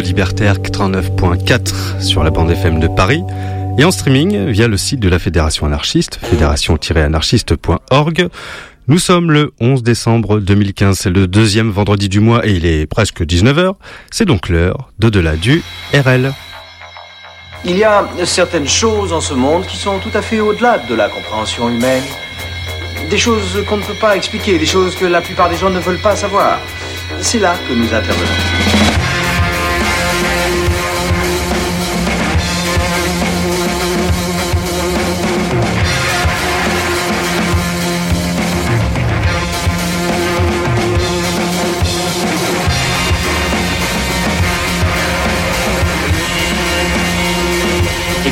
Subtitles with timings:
[0.00, 3.22] Libertaire 89.4 sur la bande FM de Paris
[3.78, 8.28] et en streaming via le site de la Fédération anarchiste, fédération-anarchiste.org.
[8.88, 12.86] Nous sommes le 11 décembre 2015, c'est le deuxième vendredi du mois et il est
[12.86, 13.74] presque 19h.
[14.10, 15.62] C'est donc l'heure d'au-delà du
[15.92, 16.32] RL.
[17.64, 20.94] Il y a certaines choses en ce monde qui sont tout à fait au-delà de
[20.94, 22.02] la compréhension humaine.
[23.10, 25.80] Des choses qu'on ne peut pas expliquer, des choses que la plupart des gens ne
[25.80, 26.58] veulent pas savoir.
[27.20, 28.63] C'est là que nous intervenons.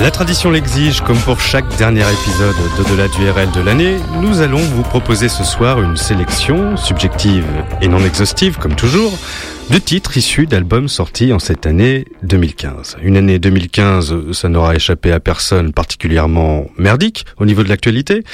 [0.00, 4.56] La tradition l'exige, comme pour chaque dernier épisode d'Au-delà du RL de l'année, nous allons
[4.56, 7.44] vous proposer ce soir une sélection, subjective
[7.82, 9.12] et non exhaustive comme toujours,
[9.70, 12.96] de titres issus d'albums sortis en cette année 2015.
[13.02, 18.24] Une année 2015, ça n'aura échappé à personne particulièrement merdique au niveau de l'actualité,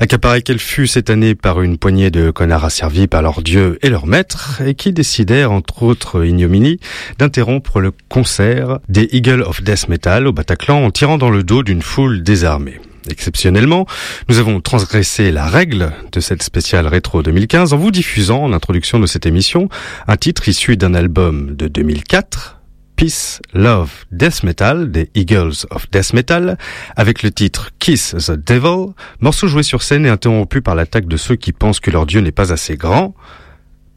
[0.00, 3.88] accaparée qu'elle fut cette année par une poignée de connards asservis par leur dieu et
[3.88, 6.78] leur maître, et qui décidèrent, entre autres ignominies,
[7.18, 11.62] d'interrompre le concert des Eagle of Death Metal au Bataclan en tirant dans le dos
[11.62, 12.78] d'une foule désarmée.
[13.10, 13.86] Exceptionnellement,
[14.28, 19.00] nous avons transgressé la règle de cette spéciale rétro 2015 en vous diffusant en introduction
[19.00, 19.68] de cette émission
[20.06, 22.60] un titre issu d'un album de 2004,
[22.94, 26.56] Peace, Love, Death Metal des Eagles of Death Metal
[26.94, 31.16] avec le titre Kiss the Devil, morceau joué sur scène et interrompu par l'attaque de
[31.16, 33.14] ceux qui pensent que leur Dieu n'est pas assez grand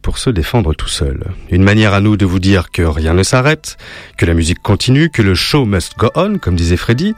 [0.01, 1.31] pour se défendre tout seul.
[1.49, 3.77] Une manière à nous de vous dire que rien ne s'arrête,
[4.17, 7.15] que la musique continue, que le show must go on, comme disait Freddy,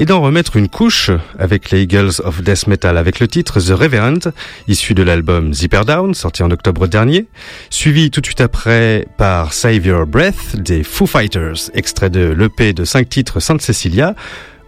[0.00, 3.78] et d'en remettre une couche avec les Eagles of Death Metal avec le titre The
[3.78, 4.32] Reverend,
[4.66, 7.26] issu de l'album Zipper Down, sorti en octobre dernier,
[7.68, 12.72] suivi tout de suite après par Save Your Breath des Foo Fighters, extrait de l'EP
[12.72, 14.14] de 5 titres Sainte Cecilia,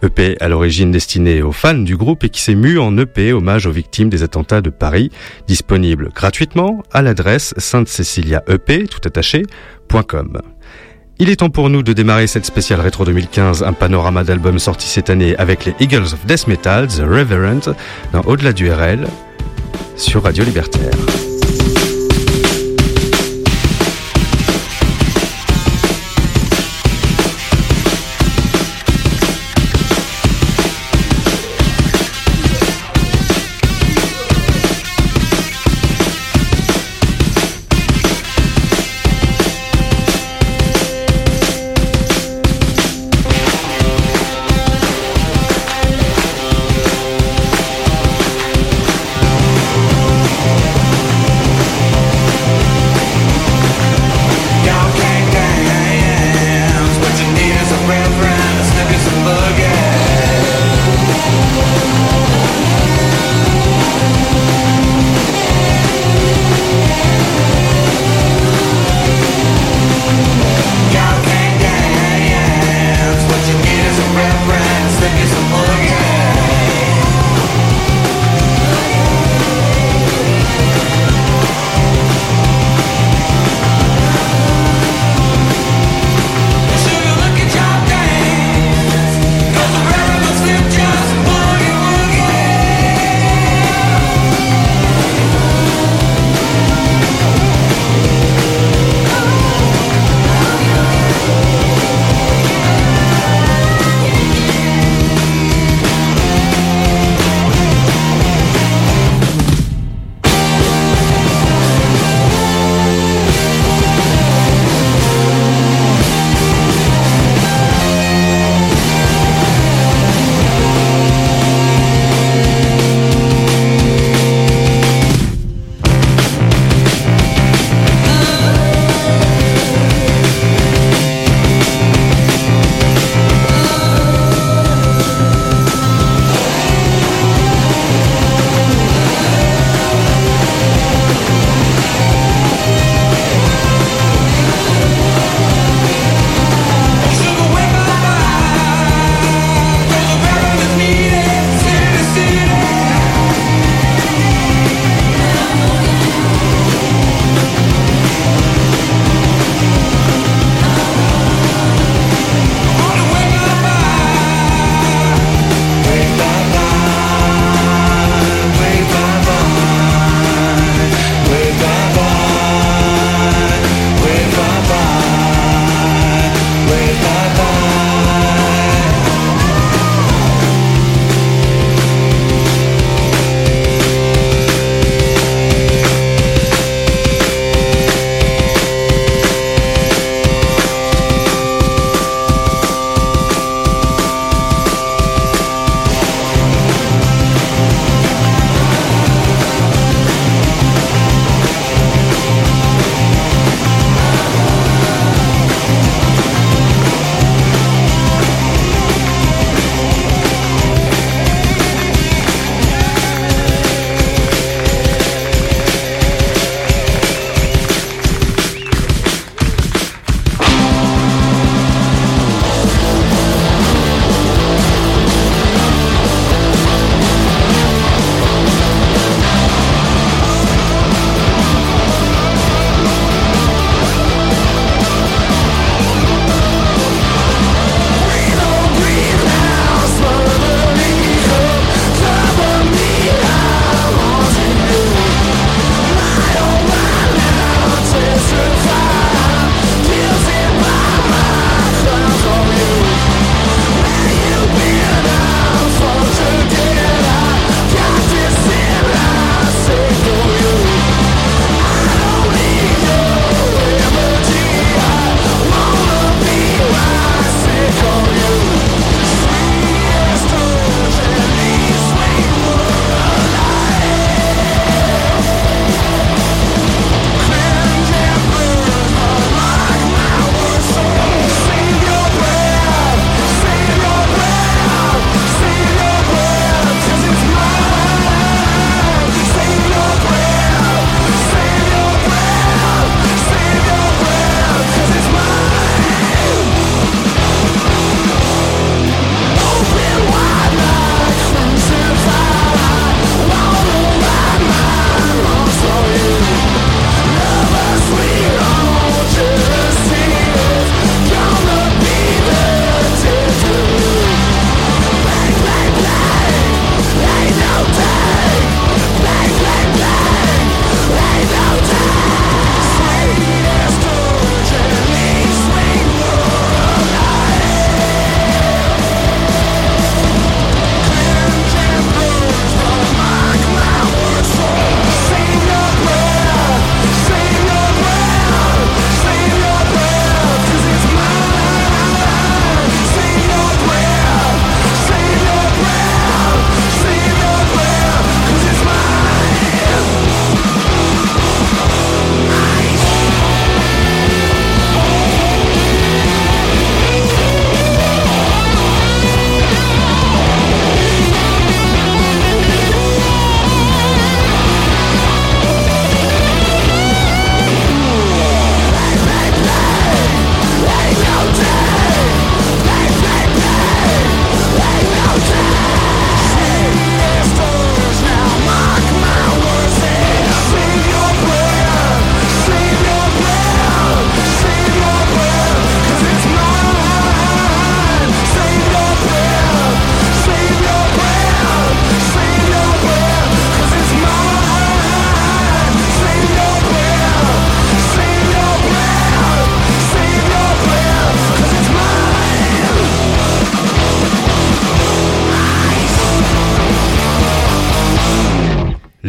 [0.03, 3.67] EP à l'origine destiné aux fans du groupe et qui s'est mu en EP hommage
[3.67, 5.11] aux victimes des attentats de Paris,
[5.47, 10.43] disponible gratuitement à l'adresse sainte cecilia ep tout attaché.com.
[11.19, 14.89] Il est temps pour nous de démarrer cette spéciale rétro 2015, un panorama d'albums sortis
[14.89, 17.75] cette année avec les Eagles of Death Metal, The Reverend,
[18.13, 19.07] dans Au-delà du RL,
[19.97, 20.91] sur Radio Libertaire.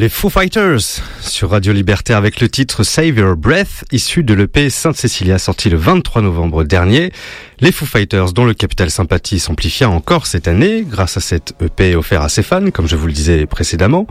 [0.03, 4.69] Les Foo Fighters sur Radio Libertaire avec le titre Save Your Breath, issu de l'EP
[4.69, 7.13] Sainte Cecilia sorti le 23 novembre dernier.
[7.61, 11.95] Les Foo Fighters dont le capital sympathie s'amplifia encore cette année grâce à cette EP
[11.95, 14.05] offert à ses fans, comme je vous le disais précédemment,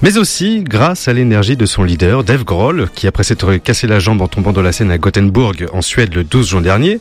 [0.00, 3.98] mais aussi grâce à l'énergie de son leader, Dave Grohl, qui après s'être cassé la
[3.98, 7.00] jambe en tombant de la scène à Gothenburg en Suède le 12 juin dernier,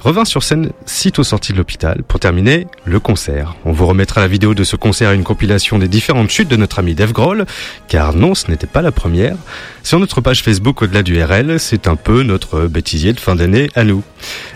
[0.00, 3.56] revint sur scène sitôt sorti de l'hôpital pour terminer le concert.
[3.64, 6.56] On vous remettra la vidéo de ce concert et une compilation des différentes chutes de
[6.56, 7.46] notre ami Dave Grohl,
[7.88, 9.36] car non, ce n'était pas la première.
[9.82, 13.70] Sur notre page Facebook au-delà du RL, c'est un peu notre bêtisier de fin d'année
[13.74, 14.02] à nous.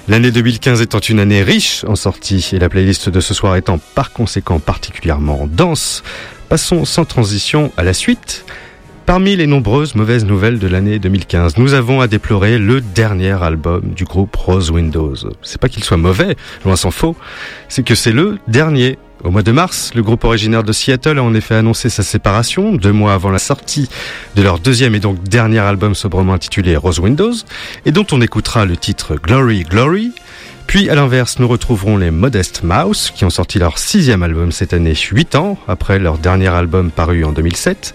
[0.08, 3.78] L'année 2015 étant une année riche en sorties et la playlist de ce soir étant
[3.94, 6.02] par conséquent particulièrement dense,
[6.48, 8.44] passons sans transition à la suite.
[9.06, 13.90] Parmi les nombreuses mauvaises nouvelles de l'année 2015, nous avons à déplorer le dernier album
[13.94, 15.16] du groupe Rose Windows.
[15.42, 17.16] C'est pas qu'il soit mauvais, loin s'en faut,
[17.68, 18.98] c'est que c'est le dernier.
[19.24, 22.74] Au mois de mars, le groupe originaire de Seattle a en effet annoncé sa séparation,
[22.74, 23.88] deux mois avant la sortie
[24.36, 27.34] de leur deuxième et donc dernier album sobrement intitulé Rose Windows,
[27.84, 30.12] et dont on écoutera le titre Glory Glory.
[30.68, 34.72] Puis à l'inverse, nous retrouverons les Modest Mouse, qui ont sorti leur sixième album cette
[34.72, 37.94] année, huit ans après leur dernier album paru en 2007.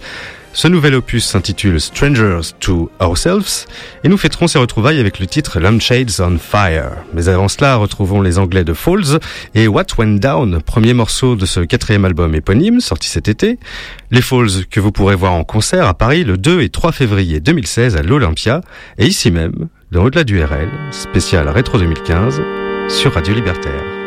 [0.52, 3.66] Ce nouvel opus s'intitule Strangers to Ourselves
[4.02, 6.96] et nous fêterons ces retrouvailles avec le titre Lampshades on Fire.
[7.14, 9.20] Mais avant cela, retrouvons les Anglais de Falls
[9.54, 13.58] et What Went Down, premier morceau de ce quatrième album éponyme sorti cet été.
[14.10, 17.40] Les Falls que vous pourrez voir en concert à Paris le 2 et 3 février
[17.40, 18.62] 2016 à l'Olympia
[18.98, 22.40] et ici même, dans Au-delà du RL, spécial rétro 2015
[22.88, 23.97] sur Radio Libertaire.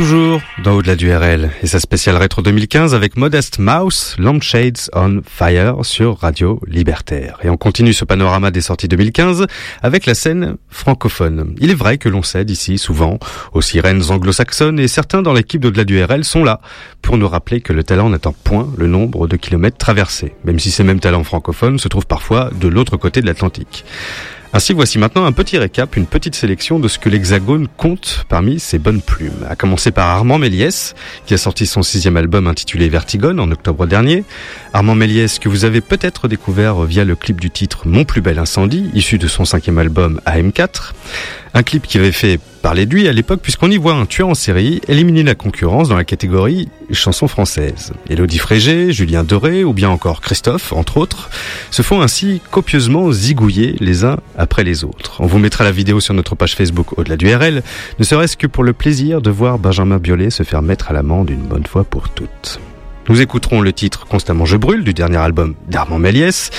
[0.00, 5.20] Toujours dans Au-delà du RL et sa spéciale rétro 2015 avec Modest Mouse, Lampshades on
[5.26, 7.38] Fire sur Radio Libertaire.
[7.42, 9.46] Et on continue ce panorama des sorties 2015
[9.82, 11.54] avec la scène francophone.
[11.58, 13.18] Il est vrai que l'on cède ici souvent
[13.52, 16.62] aux sirènes anglo-saxonnes et certains dans l'équipe d'Au-delà du RL sont là
[17.02, 20.70] pour nous rappeler que le talent n'atteint point le nombre de kilomètres traversés, même si
[20.70, 23.84] ces mêmes talents francophones se trouvent parfois de l'autre côté de l'Atlantique.
[24.52, 28.58] Ainsi, voici maintenant un petit récap, une petite sélection de ce que l'Hexagone compte parmi
[28.58, 29.46] ses bonnes plumes.
[29.48, 33.86] À commencer par Armand Méliès, qui a sorti son sixième album intitulé Vertigone en octobre
[33.86, 34.24] dernier.
[34.72, 38.40] Armand Méliès, que vous avez peut-être découvert via le clip du titre Mon plus bel
[38.40, 40.94] incendie, issu de son cinquième album AM4.
[41.54, 44.28] Un clip qui avait fait parler de lui à l'époque puisqu'on y voit un tueur
[44.28, 47.92] en série éliminer la concurrence dans la catégorie chansons françaises.
[48.08, 51.30] Elodie Frégé, Julien Doré ou bien encore Christophe, entre autres,
[51.70, 55.20] se font ainsi copieusement zigouiller les uns après les autres.
[55.20, 57.62] On vous mettra la vidéo sur notre page Facebook au-delà du RL,
[57.98, 61.30] ne serait-ce que pour le plaisir de voir Benjamin Biolay se faire mettre à l'amende
[61.30, 62.60] une bonne fois pour toutes.
[63.08, 66.50] Nous écouterons le titre Constamment je brûle du dernier album d'Armand Méliès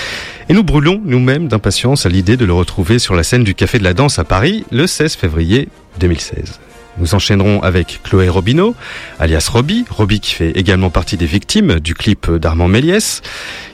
[0.50, 3.80] et nous brûlons nous-mêmes d'impatience à l'idée de le retrouver sur la scène du Café
[3.80, 6.60] de la Danse à Paris le 16 février 2016.
[6.98, 8.76] Nous enchaînerons avec Chloé Robineau,
[9.20, 13.22] alias Robbie, Robbie qui fait également partie des victimes du clip d'Armand Méliès,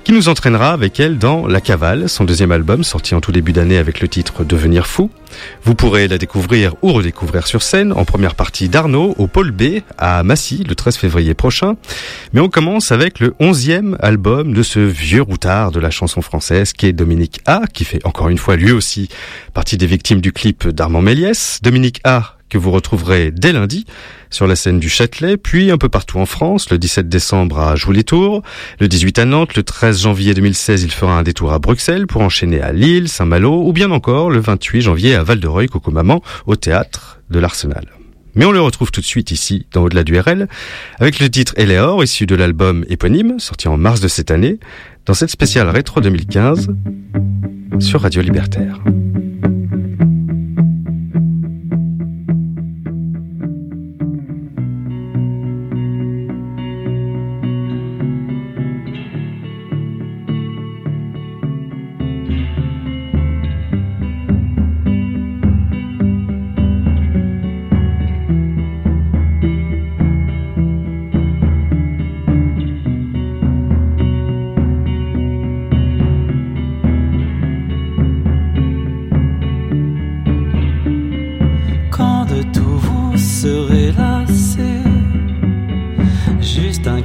[0.03, 3.53] qui nous entraînera avec elle dans La Cavale, son deuxième album sorti en tout début
[3.53, 5.10] d'année avec le titre Devenir fou.
[5.63, 9.82] Vous pourrez la découvrir ou redécouvrir sur scène en première partie d'Arnaud au Pôle B
[9.97, 11.75] à Massy le 13 février prochain.
[12.34, 16.71] Mais on commence avec le onzième album de ce vieux routard de la chanson française
[16.71, 19.10] qui est Dominique A, qui fait encore une fois lui aussi
[19.53, 21.60] partie des victimes du clip d'Armand Méliès.
[21.62, 23.86] Dominique A que vous retrouverez dès lundi
[24.29, 27.75] sur la scène du Châtelet, puis un peu partout en France, le 17 décembre à
[27.75, 28.41] Joules-les-Tours,
[28.79, 32.21] le 18 à Nantes, le 13 janvier 2016 il fera un détour à Bruxelles pour
[32.21, 37.19] enchaîner à Lille, Saint-Malo, ou bien encore le 28 janvier à Val-de-Reuil, Coco-Maman, au théâtre
[37.29, 37.86] de l'Arsenal.
[38.36, 40.47] Mais on le retrouve tout de suite ici, dans Au-delà du RL,
[40.99, 44.60] avec le titre Eleor, issu de l'album éponyme, sorti en mars de cette année,
[45.07, 46.67] dans cette spéciale rétro 2015,
[47.79, 48.79] sur Radio Libertaire.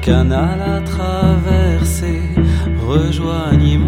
[0.02, 2.20] Canal à traverser,
[2.86, 3.81] rejoignez-moi.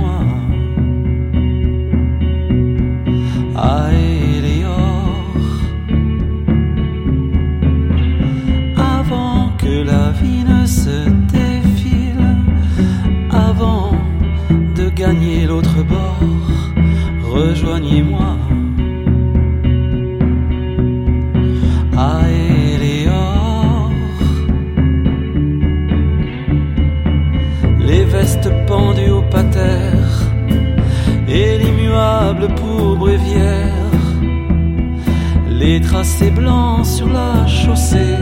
[35.94, 38.18] Les tracés blancs sur la chaussée.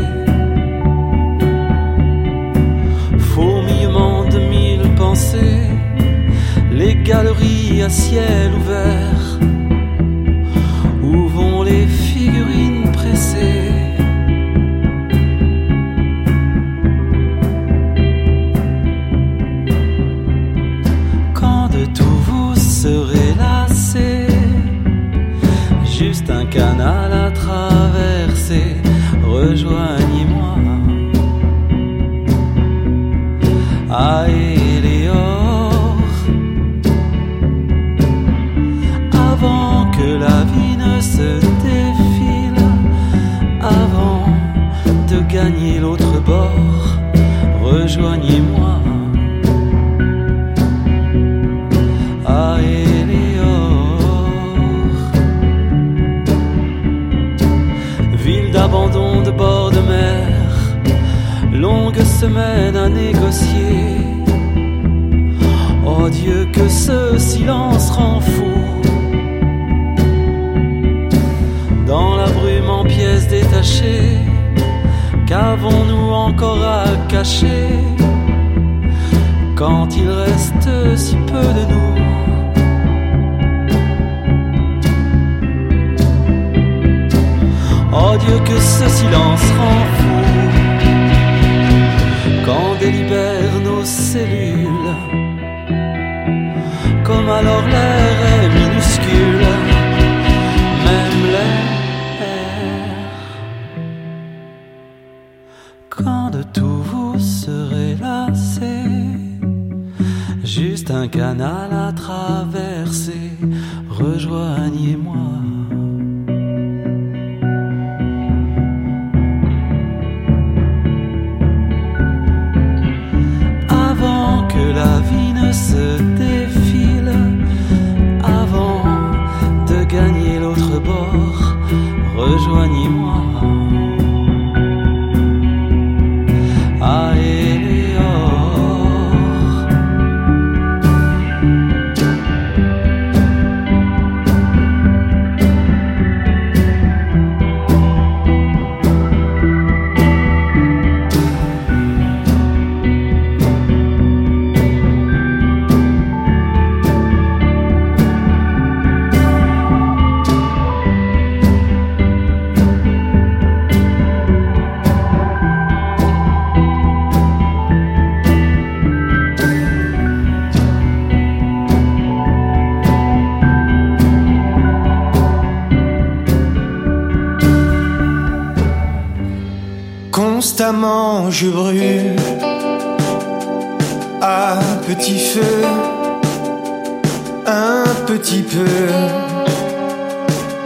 [3.18, 5.70] Fourmillement de mille pensées,
[6.70, 9.21] les galeries à ciel ouvert,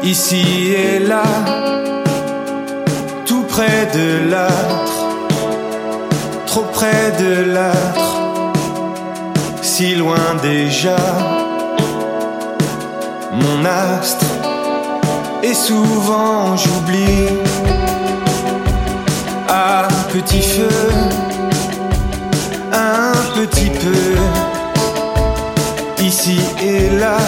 [0.06, 1.24] ici et là,
[3.26, 4.98] tout près de l'âtre,
[6.46, 8.22] trop près de l'âtre,
[9.62, 10.96] si loin déjà,
[13.32, 14.24] mon astre,
[15.42, 17.28] et souvent j'oublie,
[19.48, 20.78] à petit feu,
[22.72, 24.14] un petit peu,
[25.98, 27.18] ici et là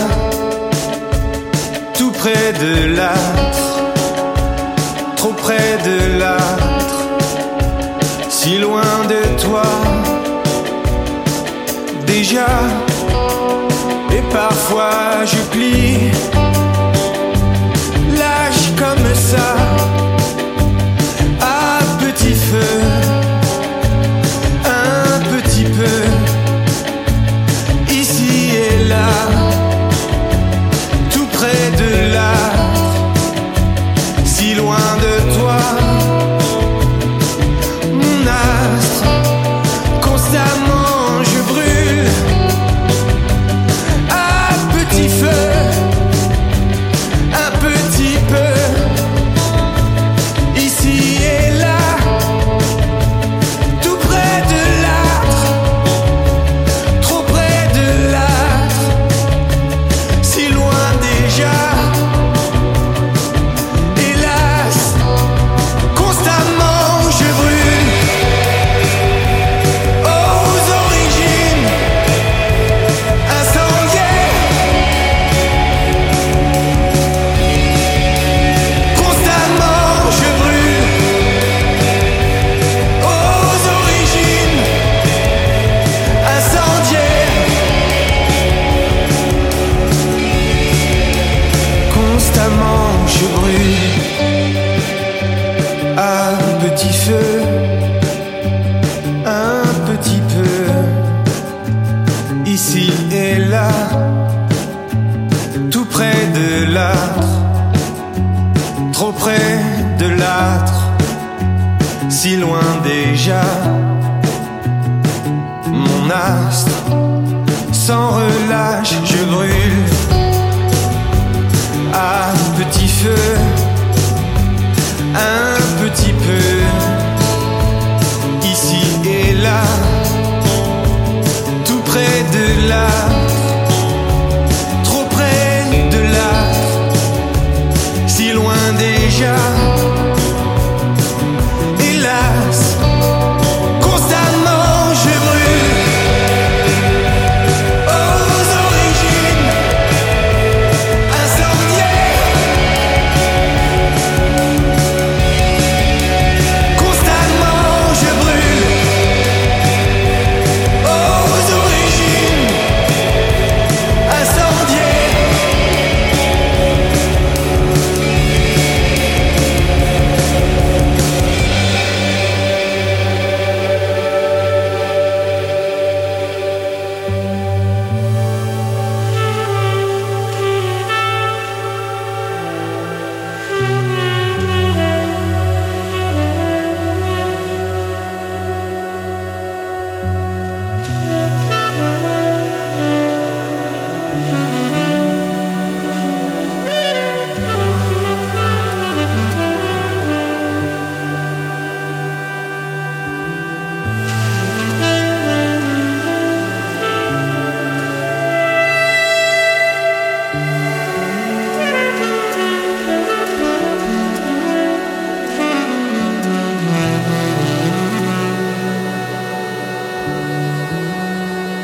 [1.99, 3.83] tout près de l'âtre,
[5.17, 6.99] trop près de l'âtre,
[8.29, 9.65] si loin de toi,
[12.07, 12.47] déjà,
[14.13, 16.13] et parfois je plie,
[18.17, 19.58] lâche comme ça.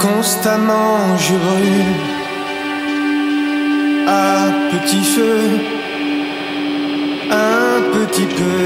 [0.05, 1.95] constamment je brûle
[4.07, 5.39] à petit feu,
[7.31, 8.61] un petit peu,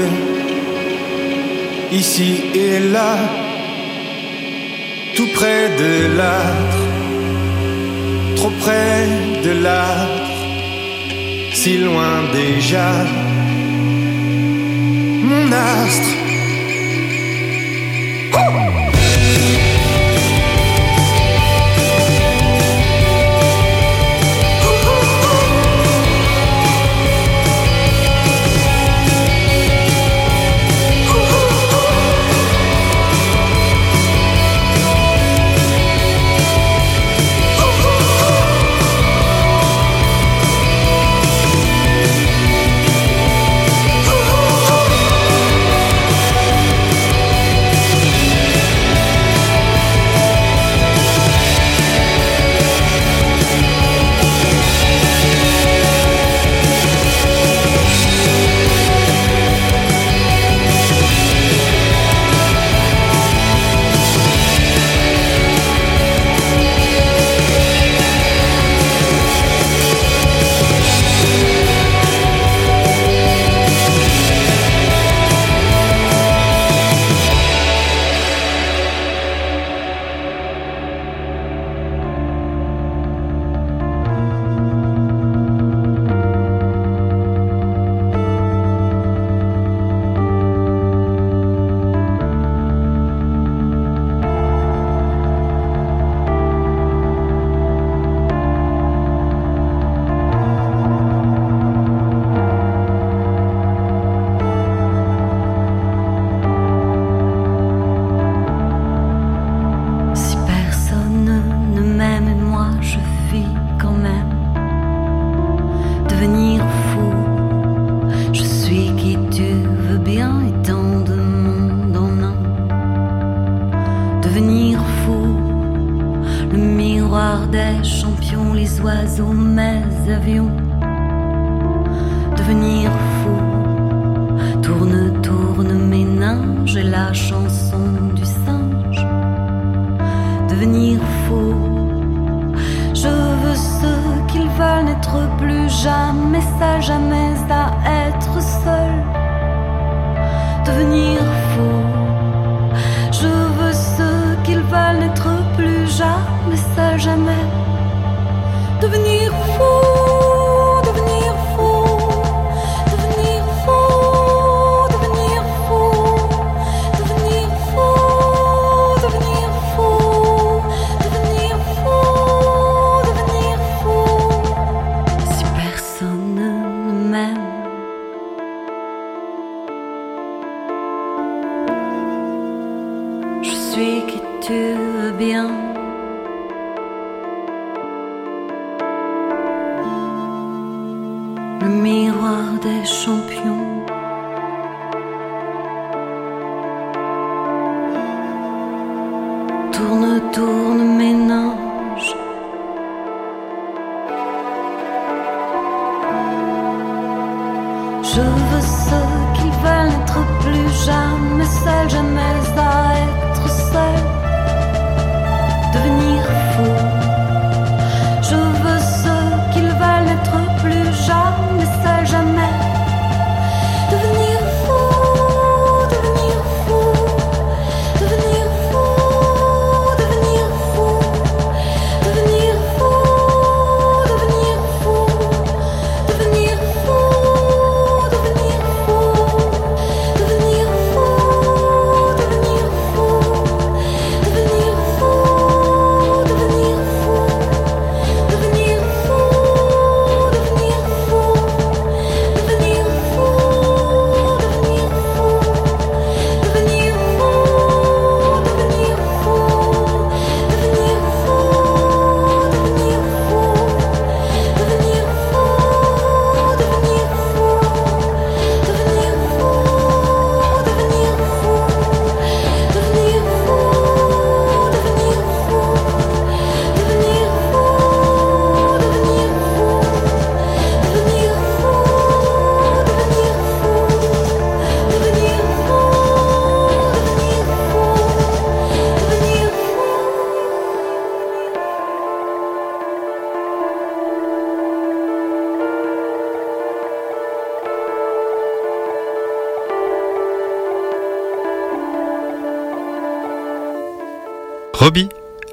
[1.91, 3.15] ici et là,
[5.15, 6.78] tout près de là
[8.39, 9.05] trop près
[9.43, 10.31] de l'âtre,
[11.53, 12.89] si loin déjà,
[15.29, 16.18] mon astre.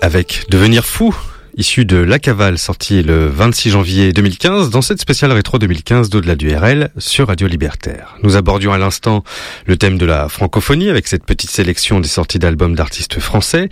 [0.07, 1.13] Avec Devenir fou
[1.57, 6.37] issu de La Cavale, sorti le 26 janvier 2015, dans cette spéciale rétro 2015 d'au-delà
[6.37, 8.15] du RL sur Radio Libertaire.
[8.23, 9.25] Nous abordions à l'instant
[9.65, 13.69] le thème de la francophonie avec cette petite sélection des sorties d'albums d'artistes français,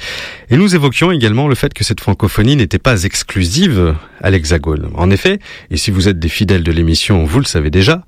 [0.48, 4.90] et nous évoquions également le fait que cette francophonie n'était pas exclusive à l'Hexagone.
[4.94, 5.38] En effet,
[5.70, 8.02] et si vous êtes des fidèles de l'émission, vous le savez déjà,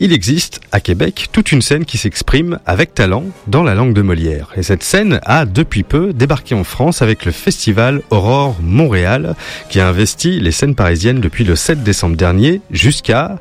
[0.00, 4.00] il existe à Québec toute une scène qui s'exprime avec talent dans la langue de
[4.00, 4.48] Molière.
[4.56, 9.36] Et cette scène a depuis peu débarqué en France avec le festival Aurore Montréal
[9.68, 13.38] qui a investi les scènes parisiennes depuis le 7 décembre dernier jusqu'à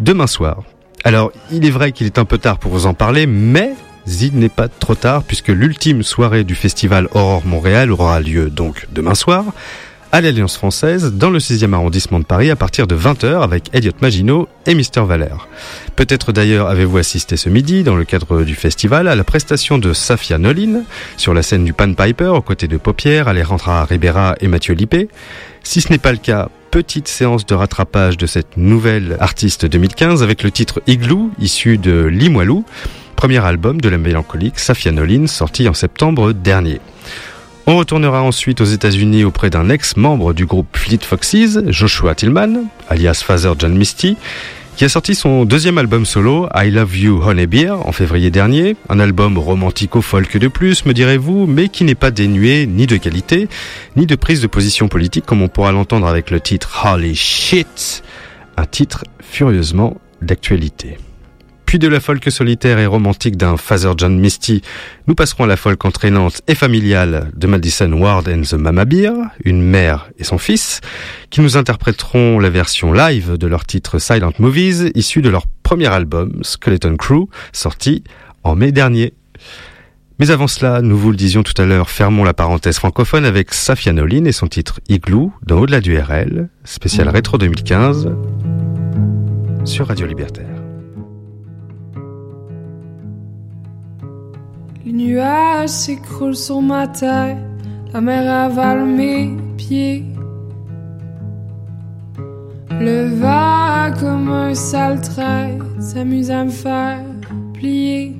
[0.00, 0.64] demain soir.
[1.04, 3.74] Alors, il est vrai qu'il est un peu tard pour vous en parler, mais
[4.06, 8.86] il n'est pas trop tard puisque l'ultime soirée du festival Aurore Montréal aura lieu donc
[8.92, 9.44] demain soir
[10.14, 13.90] à l'Alliance française dans le 6e arrondissement de Paris à partir de 20h avec Elliot
[14.00, 15.48] Maginot et Mister Valère.
[15.96, 19.92] Peut-être d'ailleurs avez-vous assisté ce midi dans le cadre du festival à la prestation de
[19.92, 20.84] Safia Nolin
[21.16, 25.08] sur la scène du Pan Piper aux côtés de Paupière, Alejandra Ribera et Mathieu Lippé.
[25.64, 30.22] Si ce n'est pas le cas, petite séance de rattrapage de cette nouvelle artiste 2015
[30.22, 32.64] avec le titre Igloo issu de Limoilou,
[33.16, 36.78] premier album de la mélancolique Safia Nolin sorti en septembre dernier.
[37.66, 43.22] On retournera ensuite aux États-Unis auprès d'un ex-membre du groupe Fleet Foxes, Joshua Tillman, alias
[43.24, 44.18] Father John Misty,
[44.76, 48.76] qui a sorti son deuxième album solo, I Love You Honey Beer, en février dernier.
[48.90, 53.48] Un album romantico-folk de plus, me direz-vous, mais qui n'est pas dénué ni de qualité,
[53.96, 58.02] ni de prise de position politique, comme on pourra l'entendre avec le titre Holy Shit,
[58.58, 60.98] un titre furieusement d'actualité
[61.74, 64.62] puis de la folk solitaire et romantique d'un Father John Misty,
[65.08, 69.10] nous passerons à la folk entraînante et familiale de Madison Ward and the Mama Beer,
[69.44, 70.80] une mère et son fils,
[71.30, 75.88] qui nous interpréteront la version live de leur titre Silent Movies, issu de leur premier
[75.88, 78.04] album, Skeleton Crew, sorti
[78.44, 79.12] en mai dernier.
[80.20, 83.52] Mais avant cela, nous vous le disions tout à l'heure, fermons la parenthèse francophone avec
[83.52, 88.14] Safia Nolin et son titre Igloo dans Au-delà du RL, spécial rétro 2015,
[89.64, 90.53] sur Radio Libertaire.
[94.94, 97.36] Nuages s'écroulent sur ma tête,
[97.92, 100.04] la mer avale mes pieds.
[102.70, 107.02] Le vent comme un sale trait s'amuse à me faire
[107.54, 108.16] plier.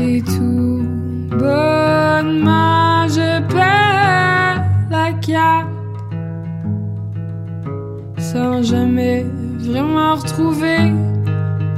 [0.00, 0.82] Et tout
[1.30, 5.68] bonnement je perds la cape
[8.18, 9.24] sans jamais
[9.58, 10.90] vraiment retrouver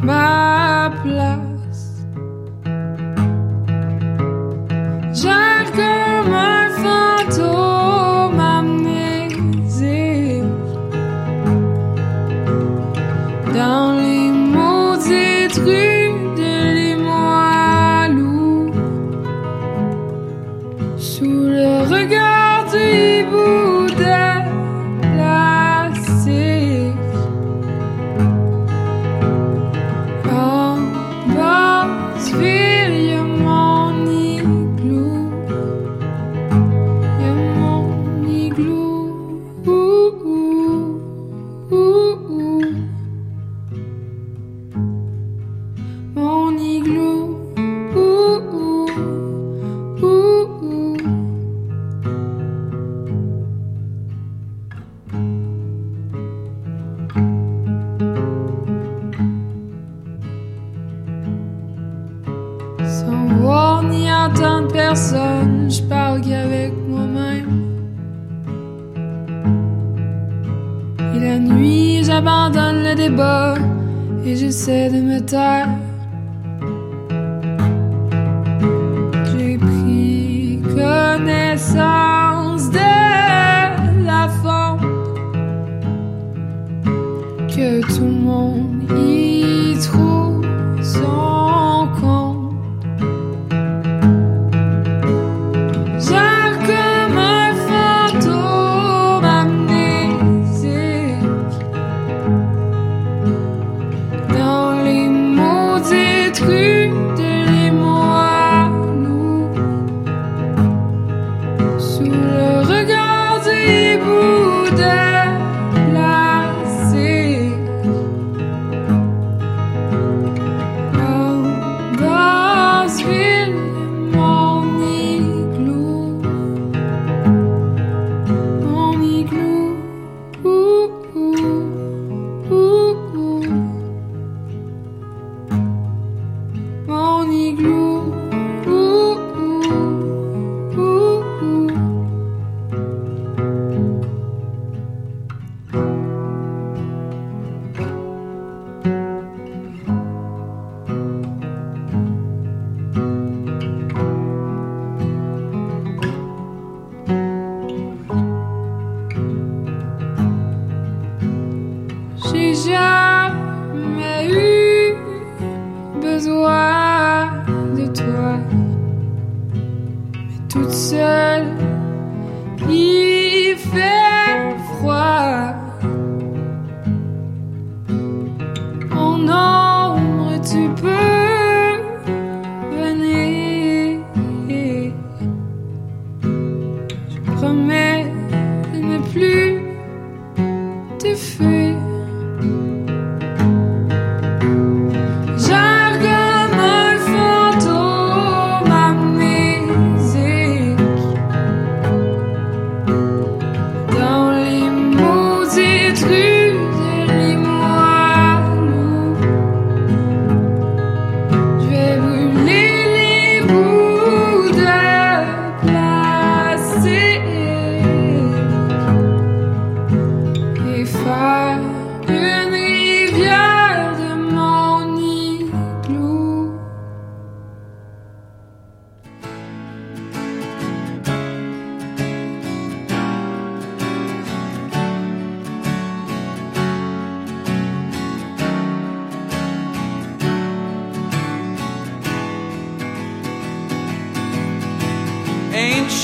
[0.02, 1.43] ma place.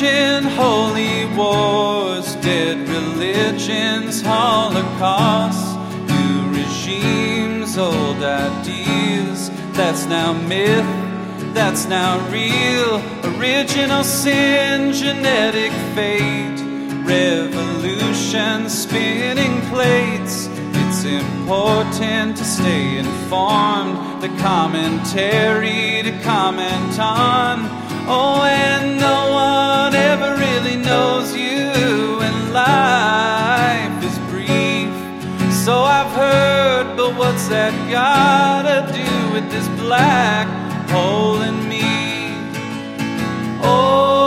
[0.03, 5.74] Ancient holy wars, dead religions, holocausts,
[6.09, 9.51] new regimes, old ideas.
[9.72, 10.86] That's now myth,
[11.53, 13.03] that's now real.
[13.36, 16.61] Original sin, genetic fate,
[17.05, 20.48] revolution, spinning plates.
[20.80, 27.89] It's important to stay informed, the commentary to comment on.
[28.12, 34.90] Oh, and no one ever really knows you, and life is brief.
[35.64, 40.48] So I've heard, but what's that gotta do with this black
[40.90, 42.34] hole in me?
[43.62, 44.19] Oh,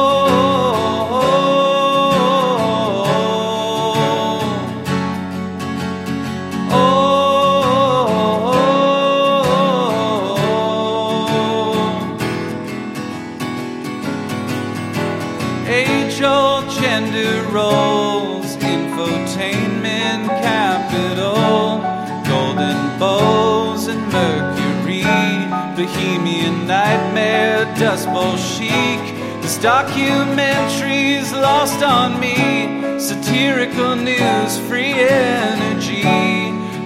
[28.74, 29.02] chic.
[29.42, 36.04] This documentary's lost on me, satirical news, free energy,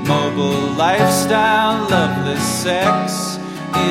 [0.07, 3.37] mobile lifestyle, loveless sex,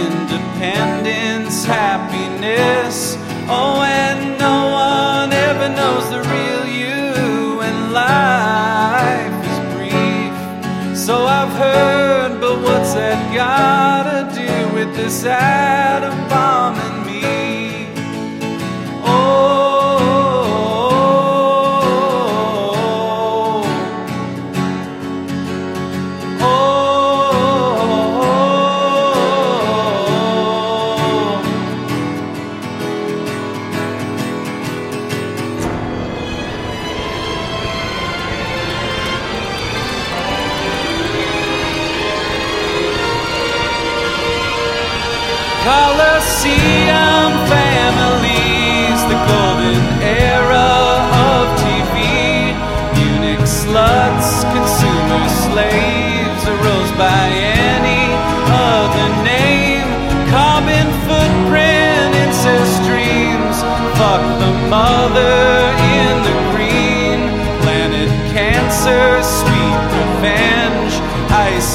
[0.03, 3.17] independence, happiness.
[3.49, 4.57] Oh, and no
[4.89, 10.97] one ever knows the real you, and life is brief.
[11.07, 16.96] So I've heard, but what's that gotta do with this atom bomb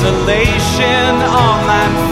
[0.02, 2.11] Isolation, online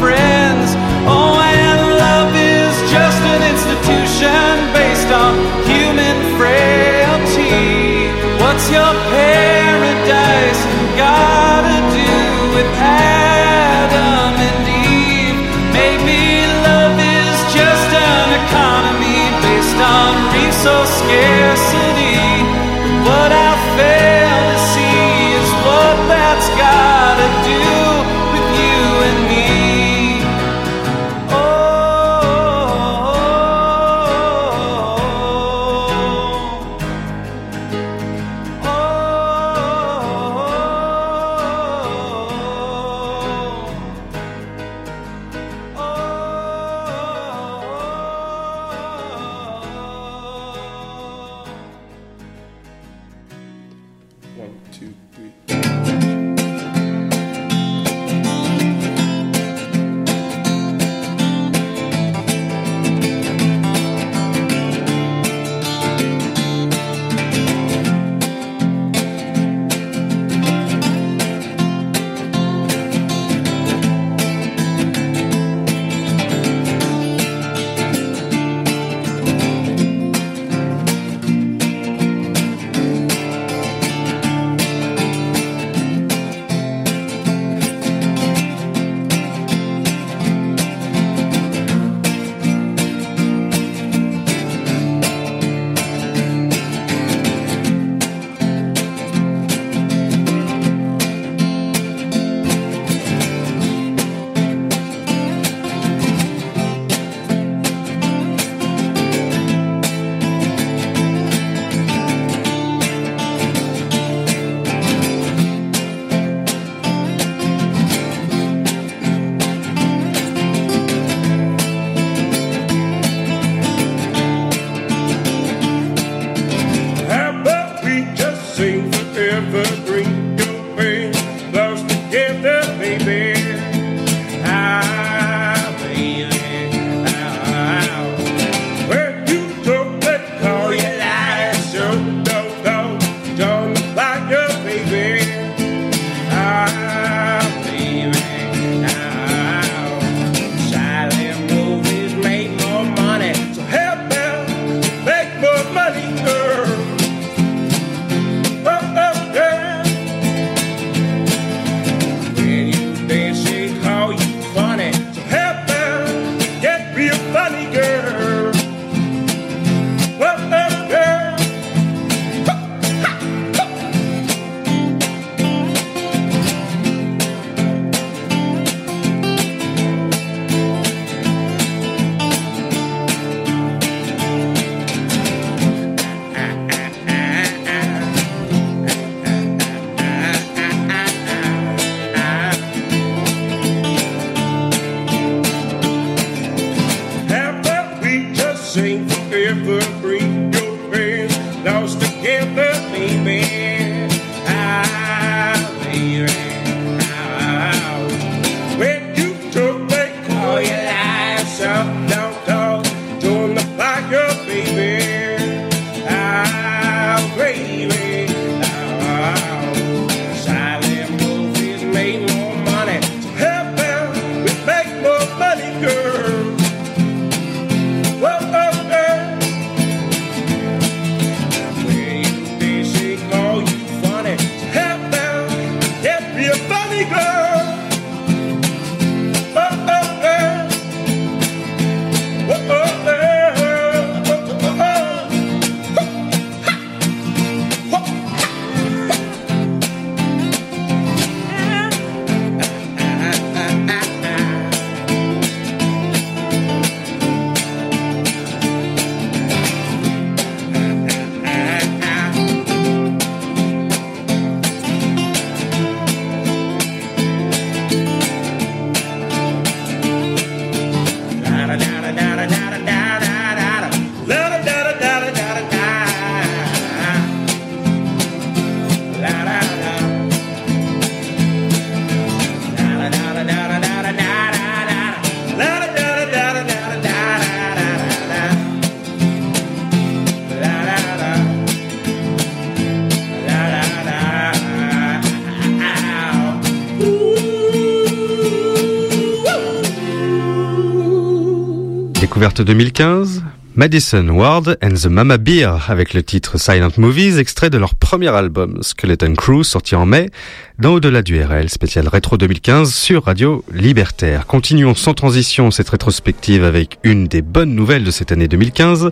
[302.29, 303.43] Découverte 2015,
[303.75, 308.27] Madison Ward and the Mama Beer avec le titre Silent Movies, extrait de leur premier
[308.27, 310.29] album Skeleton Crew sorti en mai
[310.77, 314.45] dans Au-delà du RL, spécial rétro 2015 sur Radio Libertaire.
[314.45, 319.09] Continuons sans transition cette rétrospective avec une des bonnes nouvelles de cette année 2015,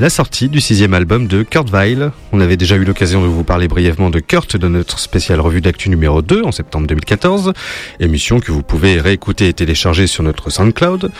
[0.00, 2.12] la sortie du sixième album de Kurt Weill.
[2.32, 5.60] On avait déjà eu l'occasion de vous parler brièvement de Kurt dans notre spécial revue
[5.60, 7.52] d'actu numéro 2 en septembre 2014,
[8.00, 11.12] émission que vous pouvez réécouter et télécharger sur notre SoundCloud.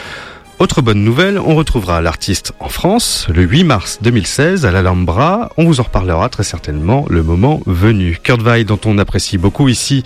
[0.64, 5.50] Autre bonne nouvelle, on retrouvera l'artiste en France le 8 mars 2016 à l'Alhambra.
[5.58, 8.18] On vous en reparlera très certainement le moment venu.
[8.22, 10.04] Kurt Weill, dont on apprécie beaucoup ici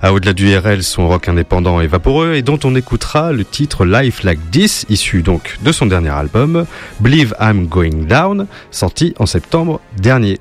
[0.00, 3.84] à Au-delà du RL, son rock indépendant et vaporeux, et dont on écoutera le titre
[3.84, 6.66] Life Like This, issu donc de son dernier album,
[7.00, 10.38] Believe I'm Going Down, sorti en septembre dernier.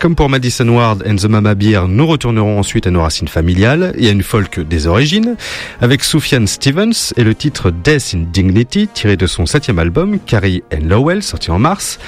[0.00, 3.92] Comme pour Madison Ward and the Mama Beer, nous retournerons ensuite à nos racines familiales
[3.98, 5.36] et à une folk des origines,
[5.82, 10.62] avec Sufjan Stevens et le titre Death in Dignity, tiré de son septième album, Carrie
[10.72, 11.98] and Lowell, sorti en mars.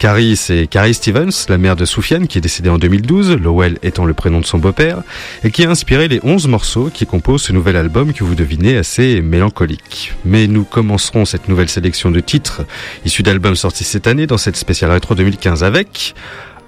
[0.00, 4.06] Carrie, c'est Carrie Stevens, la mère de Sufjan, qui est décédée en 2012, Lowell étant
[4.06, 5.04] le prénom de son beau-père,
[5.44, 8.76] et qui a inspiré les 11 morceaux qui composent ce nouvel album que vous devinez
[8.76, 10.14] assez mélancolique.
[10.24, 12.62] Mais nous commencerons cette nouvelle sélection de titres
[13.04, 16.16] issus d'albums sortis cette année dans cette spéciale rétro 2015 avec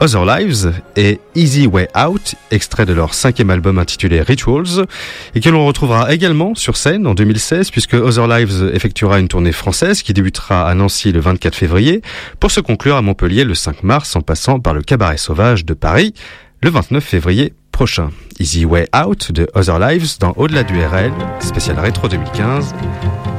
[0.01, 4.87] Other Lives et Easy Way Out, extrait de leur cinquième album intitulé Rituals,
[5.35, 9.53] et que l'on retrouvera également sur scène en 2016 puisque Other Lives effectuera une tournée
[9.53, 12.03] française qui débutera à Nancy le 24 février
[12.41, 15.75] pour se conclure à Montpellier le 5 mars en passant par le Cabaret Sauvage de
[15.75, 16.15] Paris
[16.63, 18.11] le 29 février prochain.
[18.41, 22.75] Easy Way Out de Other Lives dans Au-delà du RL, spécial rétro 2015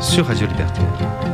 [0.02, 1.29] sur Radio Libertaire.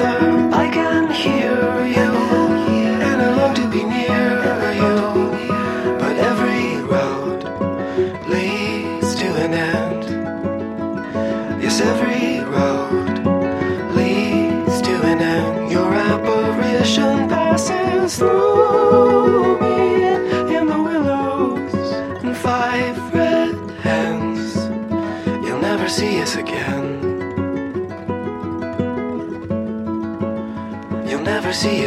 [0.00, 0.29] You,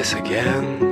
[0.03, 0.82] This again.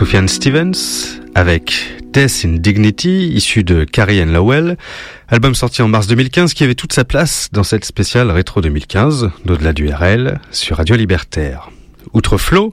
[0.00, 1.74] Sufjan Stevens avec
[2.14, 4.78] Death in Dignity, issu de Carrie Ann Lowell,
[5.28, 9.30] album sorti en mars 2015 qui avait toute sa place dans cette spéciale rétro 2015
[9.44, 11.68] d'au-delà du RL sur Radio Libertaire.
[12.14, 12.72] Outre Flo,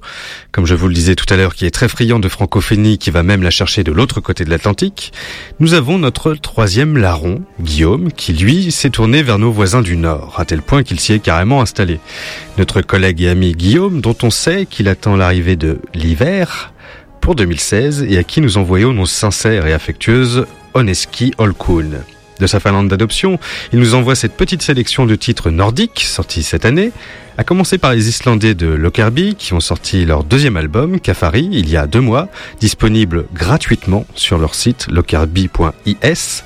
[0.54, 3.12] comme je vous le disais tout à l'heure, qui est très friand de francophonie, qui
[3.12, 5.12] va même la chercher de l'autre côté de l'Atlantique,
[5.60, 10.36] nous avons notre troisième larron, Guillaume, qui lui s'est tourné vers nos voisins du Nord,
[10.38, 12.00] à tel point qu'il s'y est carrément installé.
[12.58, 16.72] Notre collègue et ami Guillaume, dont on sait qu'il attend l'arrivée de l'hiver,
[17.28, 21.90] pour 2016 et à qui nous envoyons nos sincères et affectueuses Oneski Olkun.
[22.40, 23.38] De sa Finlande d'adoption,
[23.74, 26.94] il nous envoie cette petite sélection de titres nordiques sortis cette année,
[27.38, 31.70] à commencer par les Islandais de Lockerbie qui ont sorti leur deuxième album, Kafari, il
[31.70, 32.30] y a deux mois,
[32.62, 36.44] disponible gratuitement sur leur site lockerbie.is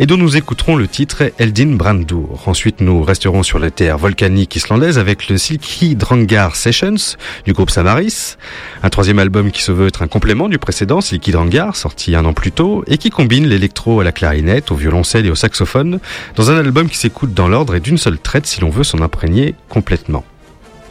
[0.00, 2.42] et dont nous écouterons le titre Eldin Brandur.
[2.46, 7.70] Ensuite, nous resterons sur les terres volcaniques islandaises avec le Silky Drangar Sessions du groupe
[7.70, 8.36] Samaris,
[8.82, 12.24] un troisième album qui se veut être un complément du précédent Silky Drangar, sorti un
[12.24, 16.00] an plus tôt, et qui combine l'électro à la clarinette, au violoncelle et au saxophone,
[16.34, 19.00] dans un album qui s'écoute dans l'ordre et d'une seule traite si l'on veut s'en
[19.00, 20.24] imprégner complètement.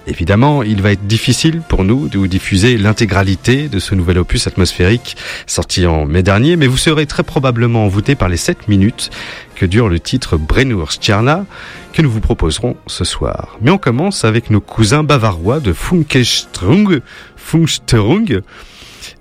[0.06, 4.48] Évidemment, il va être difficile pour nous de vous diffuser l'intégralité de ce nouvel opus
[4.48, 5.16] atmosphérique
[5.48, 9.12] sorti en mai dernier, mais vous serez très probablement envoûté par les 7 minutes
[9.56, 11.46] que dure le titre Brenur Stjerna
[11.94, 13.58] que nous vous proposerons ce soir.
[13.62, 17.00] Mais on commence avec nos cousins bavarois de Funkestrung,
[17.38, 18.42] Funksterung,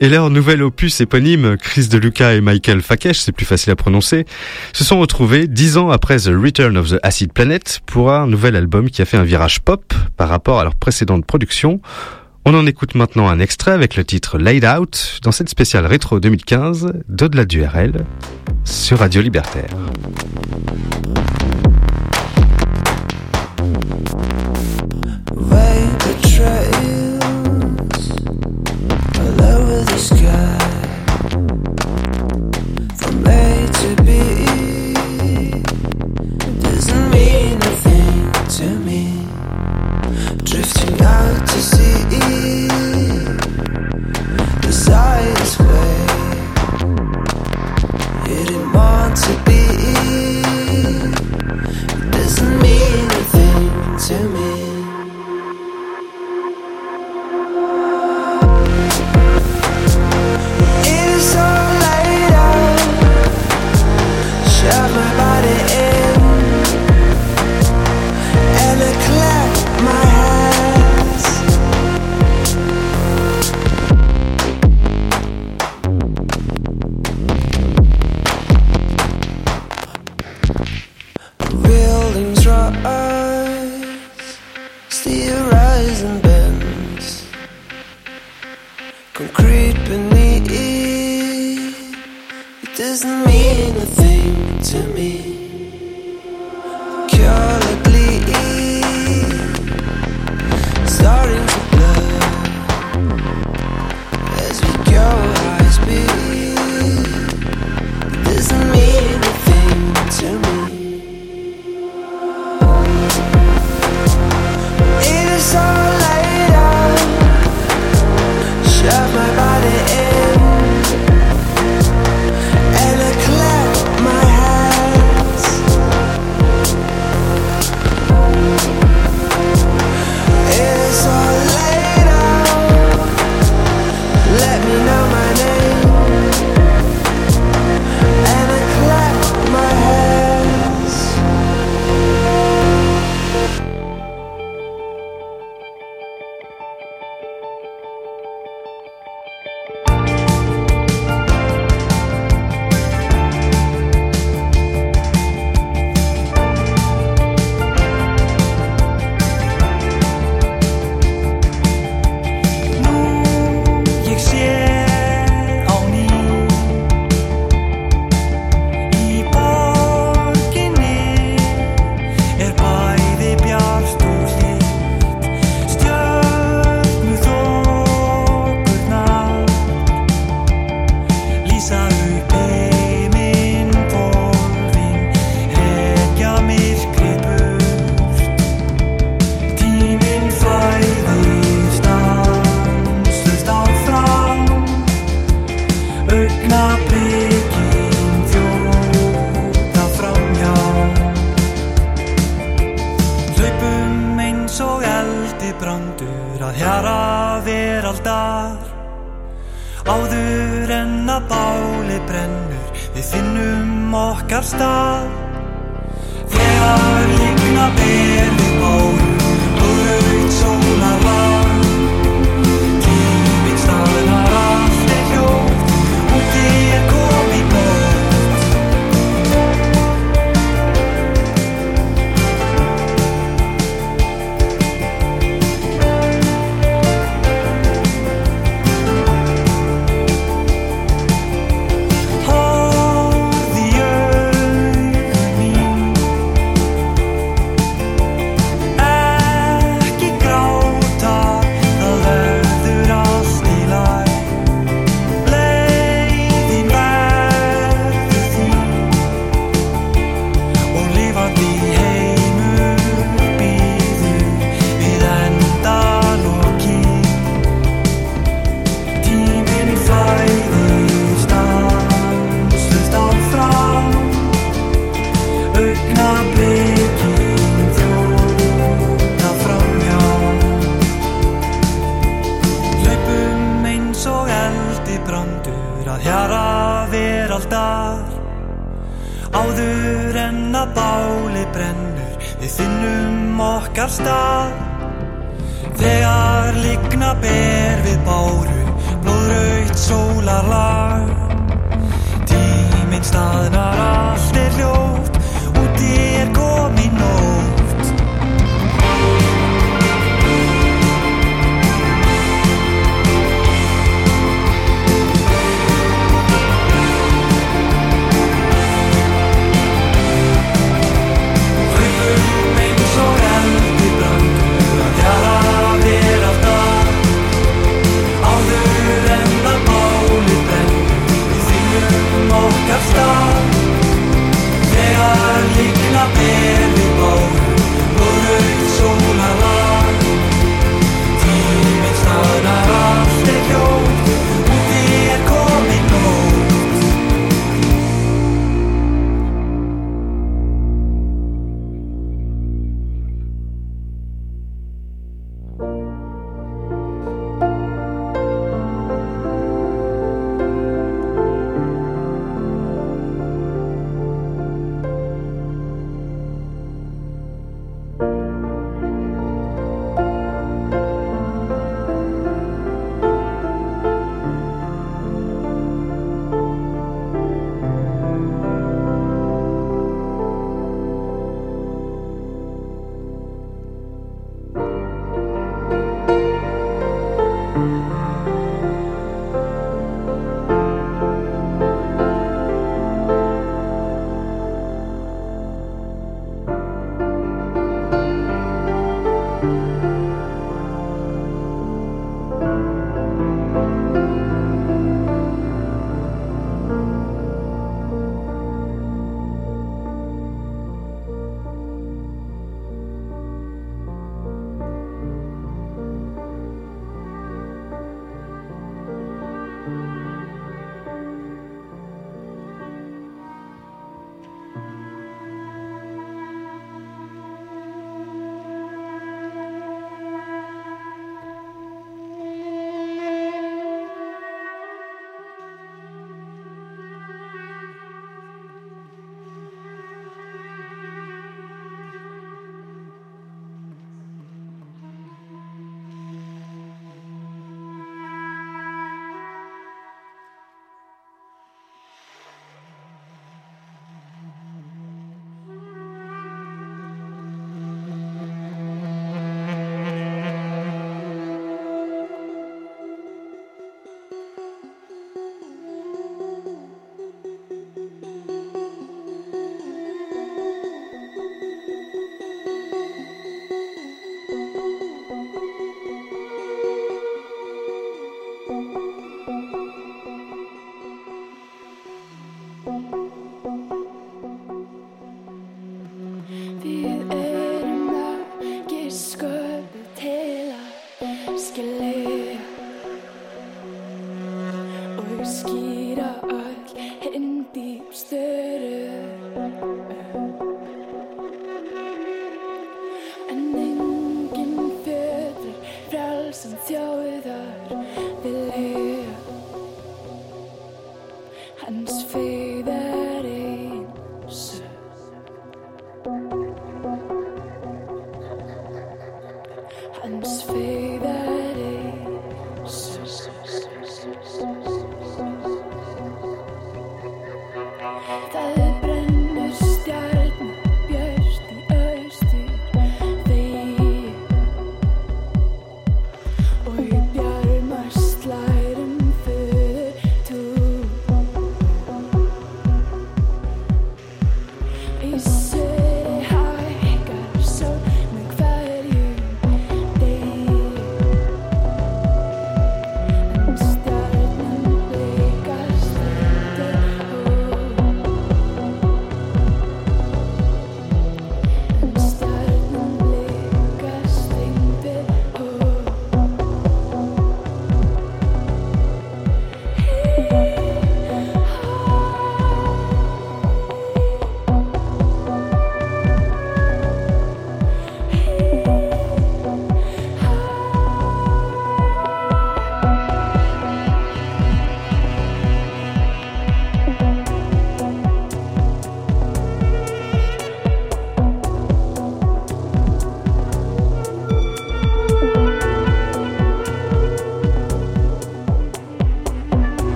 [0.00, 3.76] et leur nouvel opus éponyme, Chris de Luca et Michael Fakesh, c'est plus facile à
[3.76, 4.24] prononcer,
[4.72, 8.56] se sont retrouvés dix ans après The Return of the Acid Planet pour un nouvel
[8.56, 11.80] album qui a fait un virage pop par rapport à leur précédente production.
[12.46, 16.20] On en écoute maintenant un extrait avec le titre Laid Out dans cette spéciale rétro
[16.20, 18.04] 2015 d'au-delà du RL
[18.64, 19.68] sur Radio Libertaire.
[41.02, 42.04] out to see
[44.62, 44.72] the
[45.60, 46.06] way.
[48.28, 48.72] You didn't
[49.16, 49.62] to be,
[52.10, 54.49] doesn't mean a thing to me.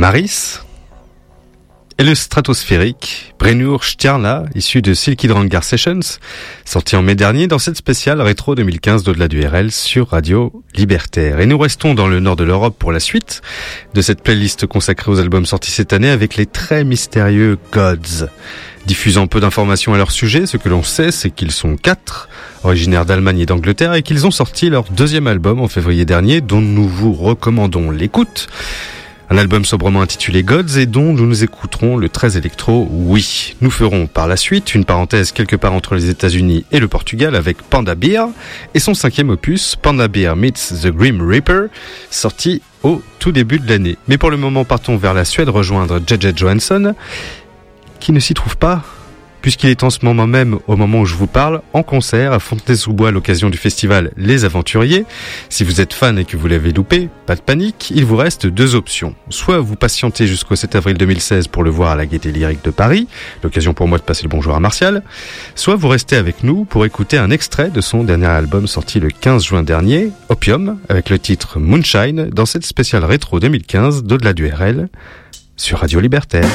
[0.00, 0.60] Samaris
[1.98, 6.16] et le stratosphérique Brenur Stjarna, issu de Silky Drangar Sessions,
[6.64, 11.40] sorti en mai dernier dans cette spéciale rétro 2015 d'au-delà du RL sur Radio Libertaire.
[11.40, 13.42] Et nous restons dans le nord de l'Europe pour la suite
[13.92, 18.30] de cette playlist consacrée aux albums sortis cette année avec les très mystérieux Gods.
[18.86, 22.30] Diffusant peu d'informations à leur sujet, ce que l'on sait, c'est qu'ils sont quatre,
[22.64, 26.62] originaires d'Allemagne et d'Angleterre, et qu'ils ont sorti leur deuxième album en février dernier, dont
[26.62, 28.48] nous vous recommandons l'écoute.
[29.32, 33.54] Un album sobrement intitulé Gods et dont nous nous écouterons le 13 électro Oui.
[33.60, 37.36] Nous ferons par la suite une parenthèse quelque part entre les États-Unis et le Portugal
[37.36, 38.24] avec Panda Beer
[38.74, 41.68] et son cinquième opus, Panda Beer Meets the Grim Reaper,
[42.10, 43.98] sorti au tout début de l'année.
[44.08, 46.96] Mais pour le moment, partons vers la Suède rejoindre JJ Johansson,
[48.00, 48.82] qui ne s'y trouve pas
[49.42, 52.38] puisqu'il est en ce moment même, au moment où je vous parle, en concert à
[52.38, 55.04] Fontenay-sous-Bois à l'occasion du festival Les Aventuriers.
[55.48, 58.46] Si vous êtes fan et que vous l'avez loupé, pas de panique, il vous reste
[58.46, 59.14] deux options.
[59.28, 62.70] Soit vous patientez jusqu'au 7 avril 2016 pour le voir à la Gaîté Lyrique de
[62.70, 63.08] Paris,
[63.42, 65.02] l'occasion pour moi de passer le bonjour à Martial,
[65.54, 69.08] soit vous restez avec nous pour écouter un extrait de son dernier album sorti le
[69.08, 74.48] 15 juin dernier, Opium, avec le titre Moonshine, dans cette spéciale rétro 2015 d'au-delà du
[74.48, 74.88] RL,
[75.56, 76.48] sur Radio Libertaire.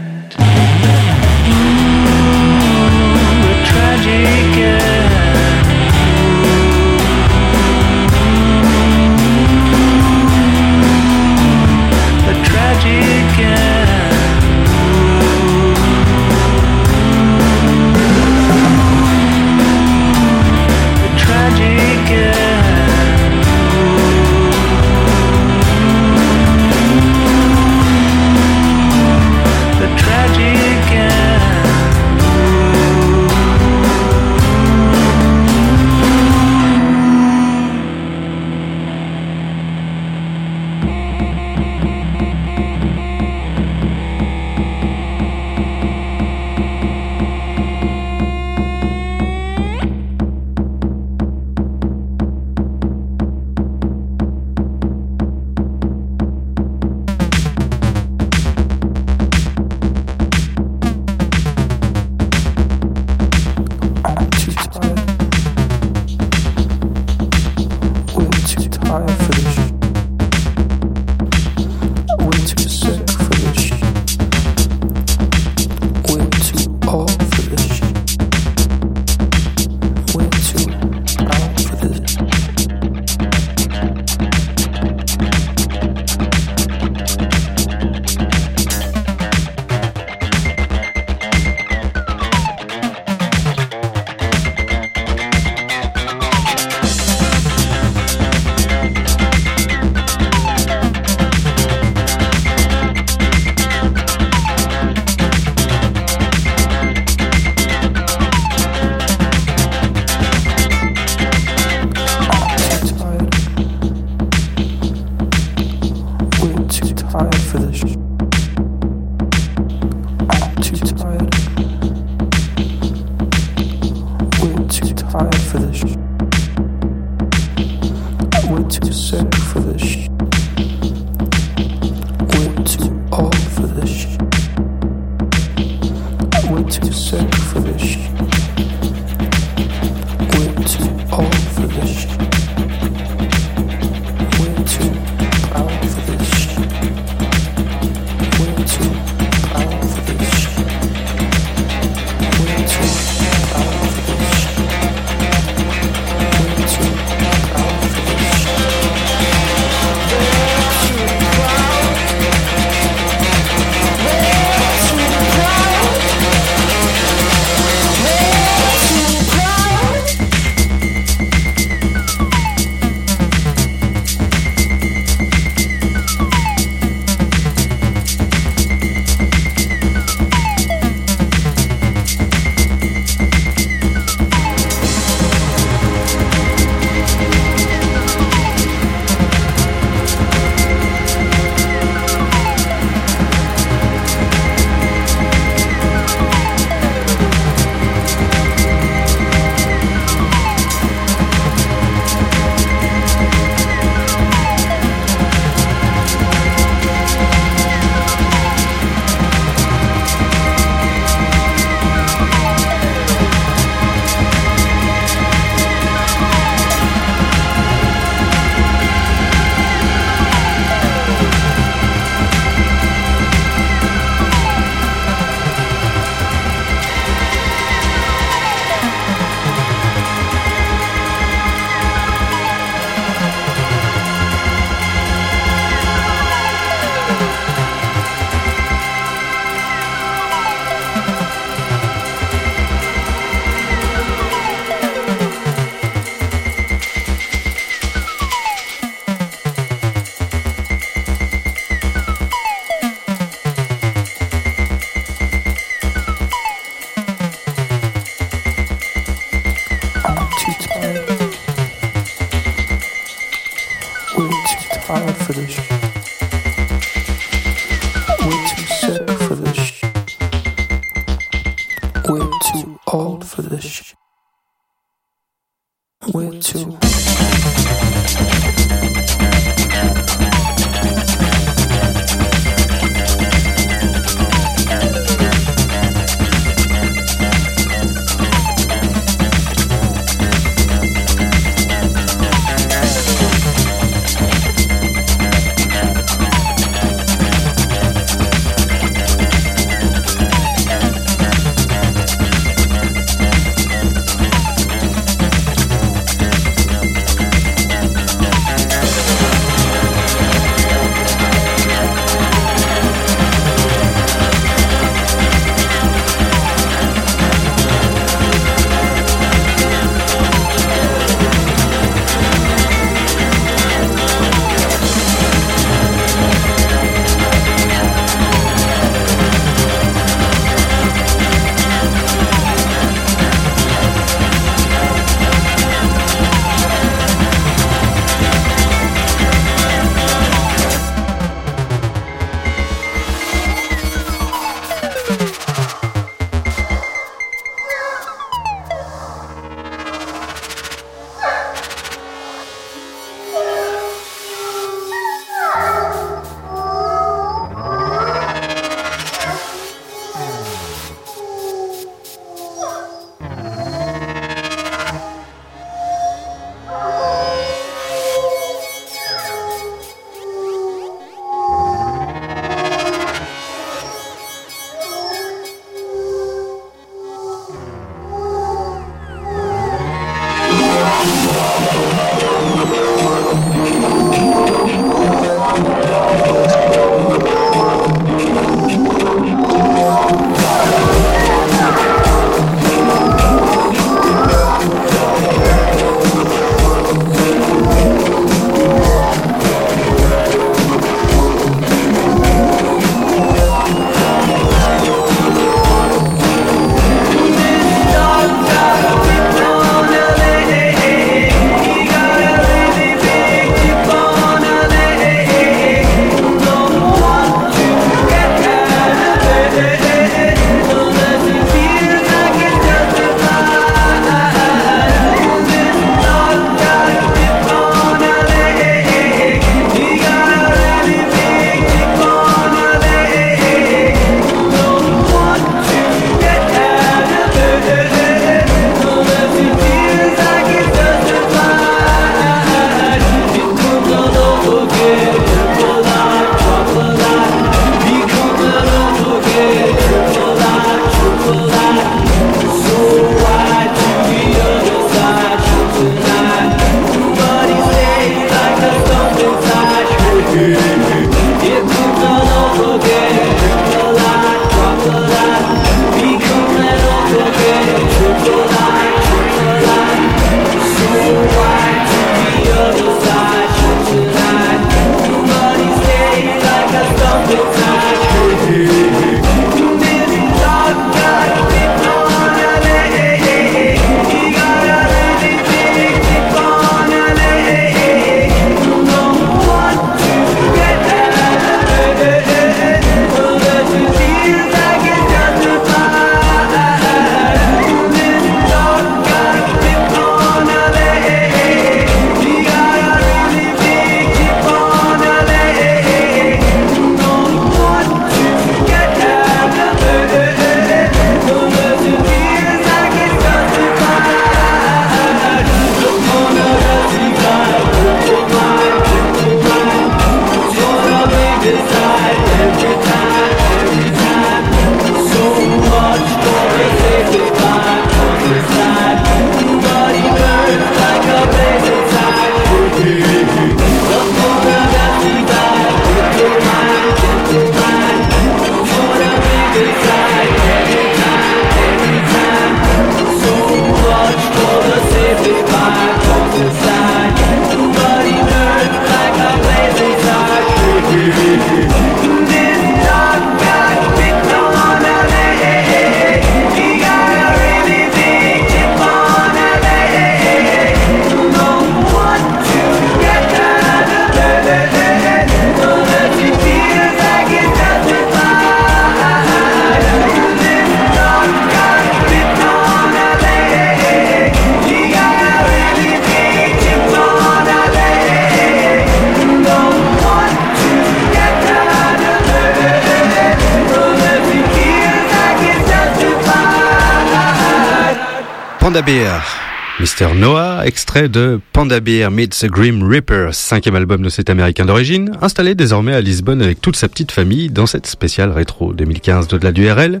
[591.66, 596.00] Panda Bear Meets the Grim Reaper, cinquième album de cet américain d'origine, installé désormais à
[596.00, 600.00] Lisbonne avec toute sa petite famille dans cette spéciale rétro 2015 de la du RL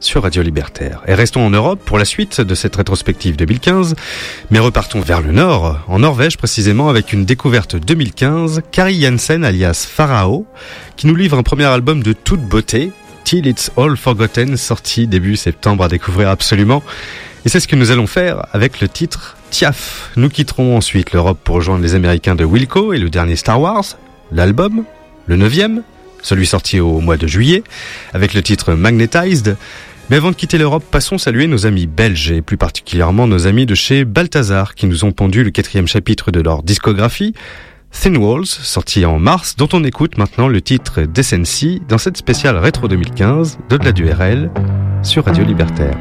[0.00, 1.02] sur Radio Libertaire.
[1.06, 3.96] Et restons en Europe pour la suite de cette rétrospective 2015,
[4.50, 9.86] mais repartons vers le nord, en Norvège précisément avec une découverte 2015, Kari Jensen alias
[9.86, 10.46] Pharao,
[10.96, 12.92] qui nous livre un premier album de toute beauté,
[13.24, 16.82] Till It's All Forgotten, sorti début septembre à découvrir absolument.
[17.44, 20.10] Et c'est ce que nous allons faire avec le titre Tiaf.
[20.16, 23.84] Nous quitterons ensuite l'Europe pour rejoindre les Américains de Wilco et le dernier Star Wars,
[24.32, 24.82] l'album,
[25.28, 25.84] le neuvième,
[26.22, 27.62] celui sorti au mois de juillet,
[28.14, 29.56] avec le titre Magnetized.
[30.10, 33.64] Mais avant de quitter l'Europe, passons saluer nos amis belges et plus particulièrement nos amis
[33.64, 37.32] de chez Balthazar qui nous ont pondu le quatrième chapitre de leur discographie,
[37.92, 42.56] Thin Walls, sorti en mars, dont on écoute maintenant le titre Decency dans cette spéciale
[42.56, 44.50] rétro 2015 de la du RL
[45.04, 45.96] sur Radio Libertaire.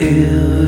[0.00, 0.59] ill.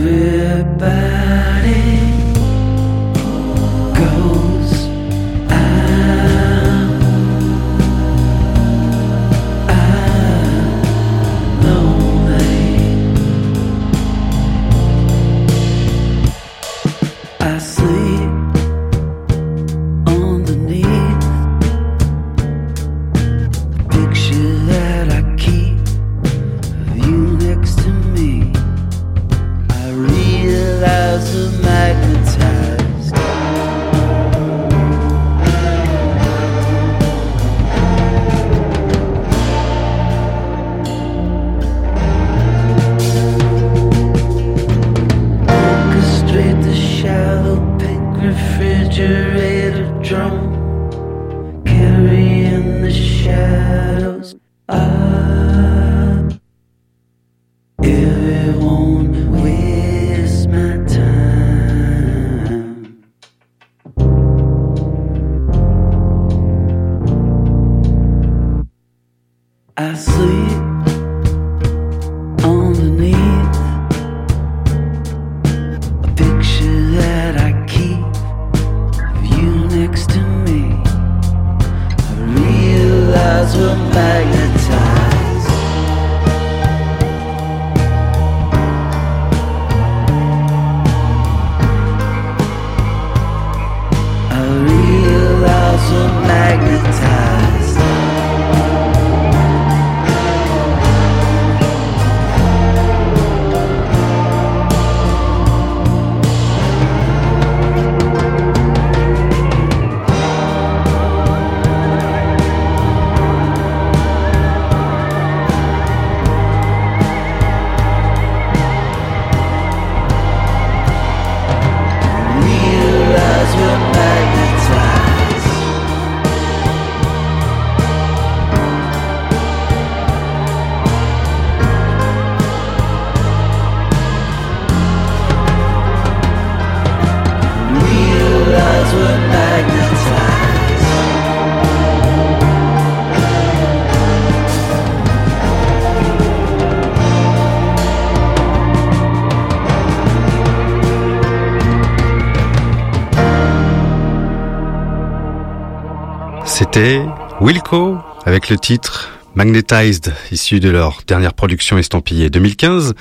[156.74, 157.02] C'était
[157.42, 162.94] Wilco avec le titre Magnetized, issu de leur dernière production estampillée 2015,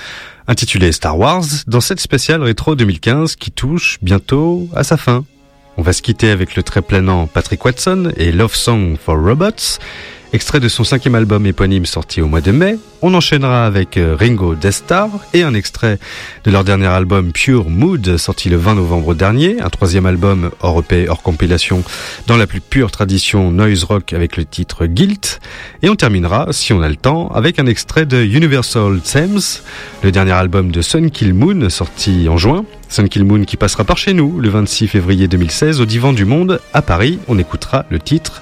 [0.45, 5.23] intitulée Star Wars, dans cette spéciale rétro 2015 qui touche bientôt à sa fin.
[5.77, 9.79] On va se quitter avec le très planant Patrick Watson et Love Song for Robots,
[10.33, 12.77] extrait de son cinquième album éponyme sorti au mois de mai.
[13.01, 15.99] On enchaînera avec euh, Ringo Death Star et un extrait
[16.45, 20.79] de leur dernier album Pure Mood sorti le 20 novembre dernier, un troisième album hors
[20.79, 21.83] EP, hors compilation
[22.27, 25.41] dans la plus pure tradition noise rock avec le titre Guilt.
[25.81, 29.39] Et on terminera, si on a le temps, avec un extrait de Universal Thames,
[30.03, 32.65] le dernier album de Sun Kill Moon sorti en juin.
[32.87, 36.25] Sun Kill Moon qui passera par chez nous le 26 février 2016 au Divan du
[36.25, 37.19] Monde à Paris.
[37.27, 38.41] On écoutera le titre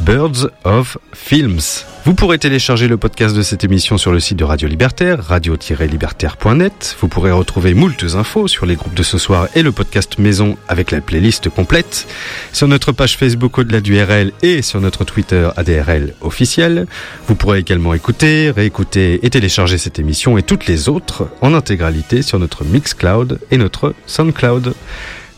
[0.00, 1.60] Birds of Films.
[2.04, 6.96] Vous pourrez télécharger le podcast de cette émission sur le site de Radio Libertaire, radio-libertaire.net.
[7.00, 10.56] Vous pourrez retrouver moultes infos sur les groupes de ce soir et le podcast maison
[10.68, 12.06] avec la playlist complète.
[12.52, 16.86] Sur notre page Facebook au-delà du RL et sur notre Twitter ADRL officiel.
[17.26, 22.22] Vous pourrez également écouter, réécouter et télécharger cette émission et toutes les autres en intégralité
[22.22, 24.74] sur notre Mixcloud et notre Soundcloud.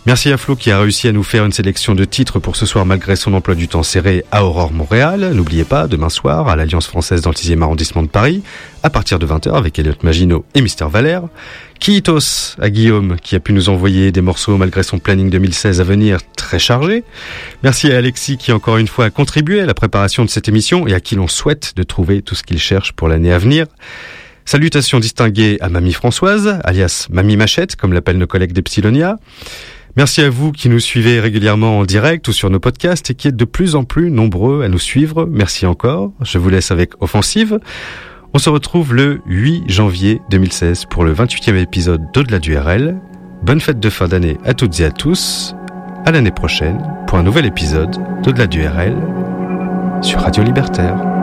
[0.06, 2.64] Merci à Flo qui a réussi à nous faire une sélection de titres pour ce
[2.64, 5.32] soir malgré son emploi du temps serré à Aurore Montréal.
[5.35, 8.43] N'oubliez pas, demain soir, à l'Alliance française dans le 6e arrondissement de Paris,
[8.82, 11.24] à partir de 20h avec Elliot Maginot et Mister Valère.
[11.81, 15.85] Kiitos à Guillaume qui a pu nous envoyer des morceaux malgré son planning 2016 à
[15.85, 17.05] venir très chargé.
[17.62, 20.86] Merci à Alexis qui encore une fois a contribué à la préparation de cette émission
[20.86, 23.66] et à qui l'on souhaite de trouver tout ce qu'il cherche pour l'année à venir.
[24.47, 29.18] Salutations distinguées à Mamie Françoise, alias Mamie Machette, comme l'appellent nos collègues d'Epsilonia.
[29.96, 33.28] Merci à vous qui nous suivez régulièrement en direct ou sur nos podcasts et qui
[33.28, 35.26] êtes de plus en plus nombreux à nous suivre.
[35.30, 36.12] Merci encore.
[36.22, 37.58] Je vous laisse avec Offensive.
[38.32, 43.00] On se retrouve le 8 janvier 2016 pour le 28e épisode d'Au-delà du RL.
[43.42, 45.54] Bonne fête de fin d'année à toutes et à tous.
[46.06, 48.96] À l'année prochaine pour un nouvel épisode d'Au-delà du RL
[50.02, 51.19] sur Radio Libertaire.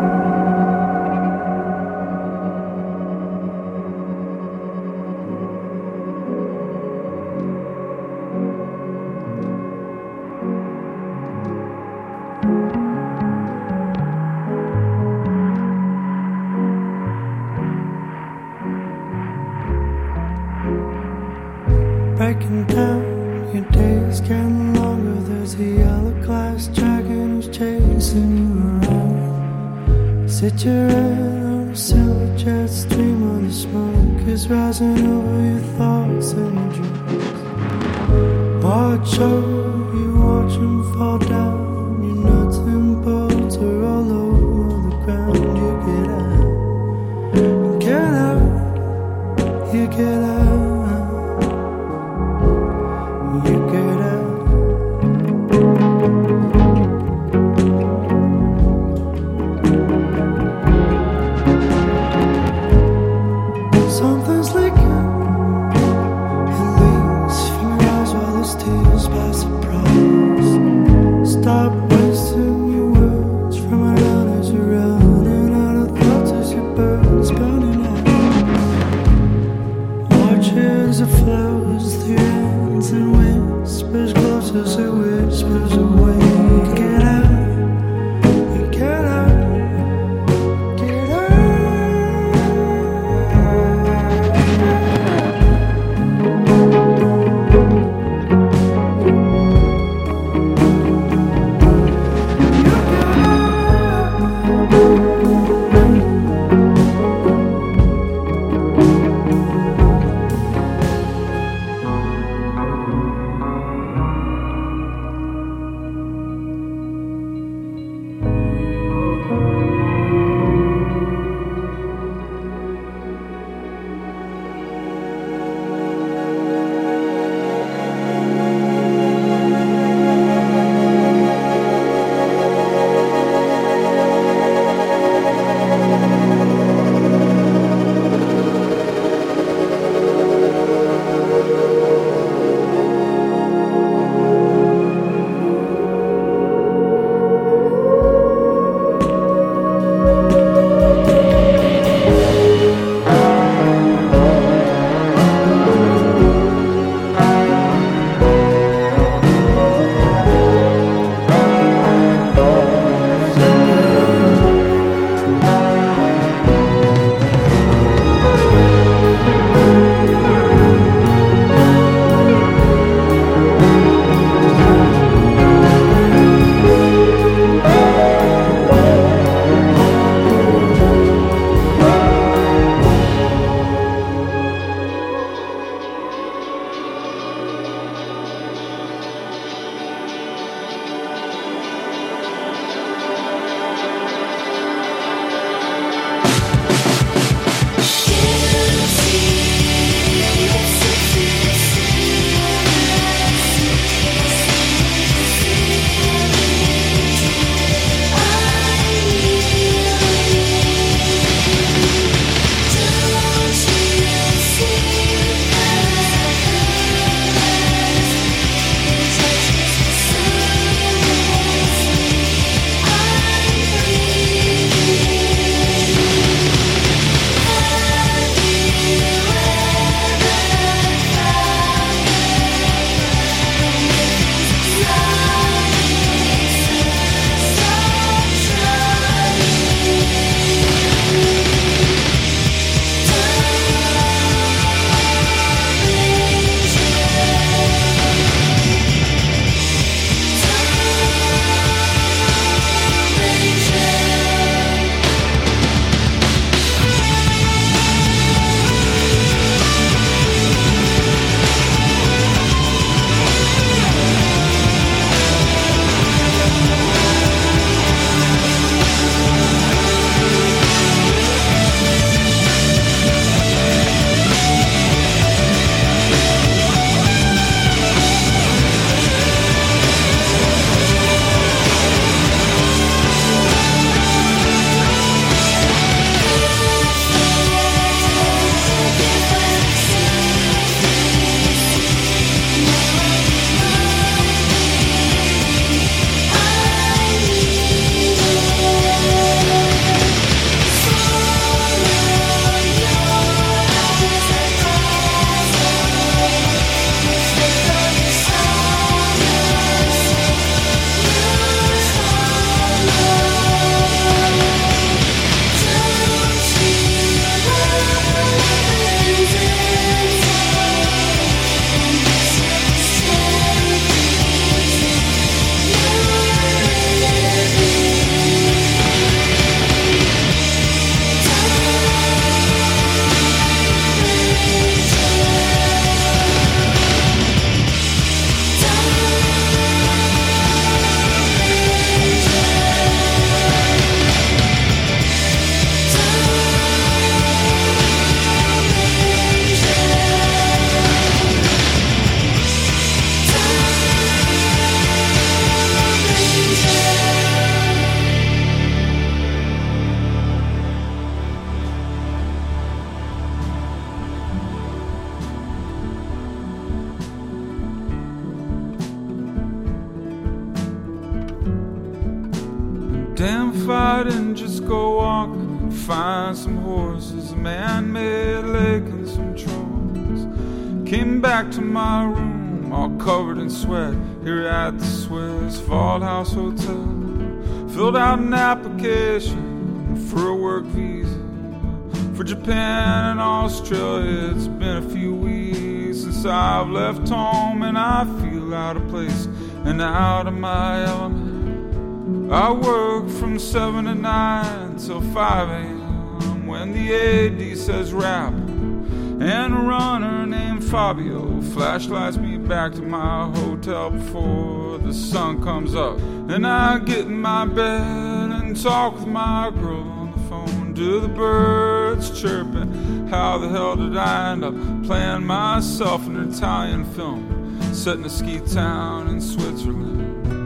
[426.29, 430.36] Italian film set in a ski town in Switzerland?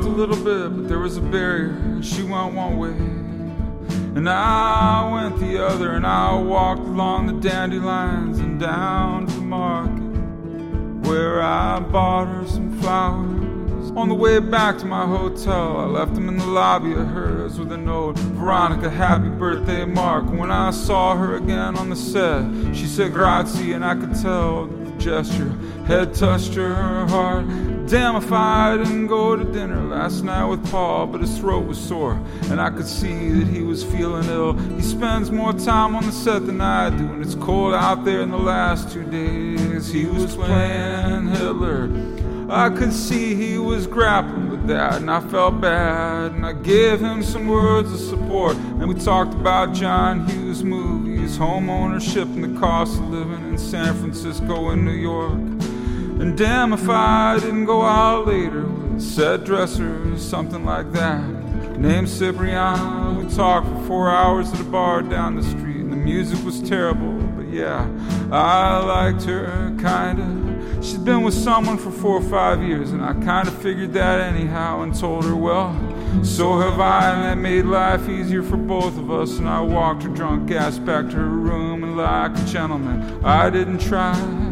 [0.00, 2.90] Talked a little bit, but there was a barrier and she went one way.
[4.16, 9.40] And I went the other, and I walked along the dandelions and down to the
[9.40, 13.92] market, where I bought her some flowers.
[13.96, 17.58] On the way back to my hotel, I left them in the lobby of hers
[17.58, 20.24] with a note Veronica, happy birthday, Mark.
[20.30, 24.66] When I saw her again on the set, she said grazie, and I could tell
[24.66, 25.50] the gesture
[25.86, 27.46] had touched her heart.
[27.90, 31.76] Damn if I didn't go to dinner last night with Paul, but his throat was
[31.76, 34.52] sore, and I could see that he was feeling ill.
[34.52, 38.20] He spends more time on the set than I do, and it's cold out there
[38.20, 39.90] in the last two days.
[39.90, 41.90] He was playing Hitler.
[42.48, 46.30] I could see he was grappling with that, and I felt bad.
[46.30, 51.36] And I gave him some words of support, and we talked about John Hughes movies,
[51.36, 55.59] home ownership, and the cost of living in San Francisco and New York.
[56.20, 61.24] And damn if I didn't go out later with set dresser or something like that.
[61.78, 65.96] Named Cipriano, we talked for four hours at a bar down the street, and the
[65.96, 67.88] music was terrible, but yeah,
[68.30, 70.82] I liked her kinda.
[70.82, 74.82] She'd been with someone for four or five years, and I kinda figured that anyhow,
[74.82, 75.74] and told her, well,
[76.22, 79.38] so have I, and that made life easier for both of us.
[79.38, 83.48] And I walked her drunk ass back to her room, and like a gentleman, I
[83.48, 84.49] didn't try.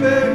[0.00, 0.29] Baby,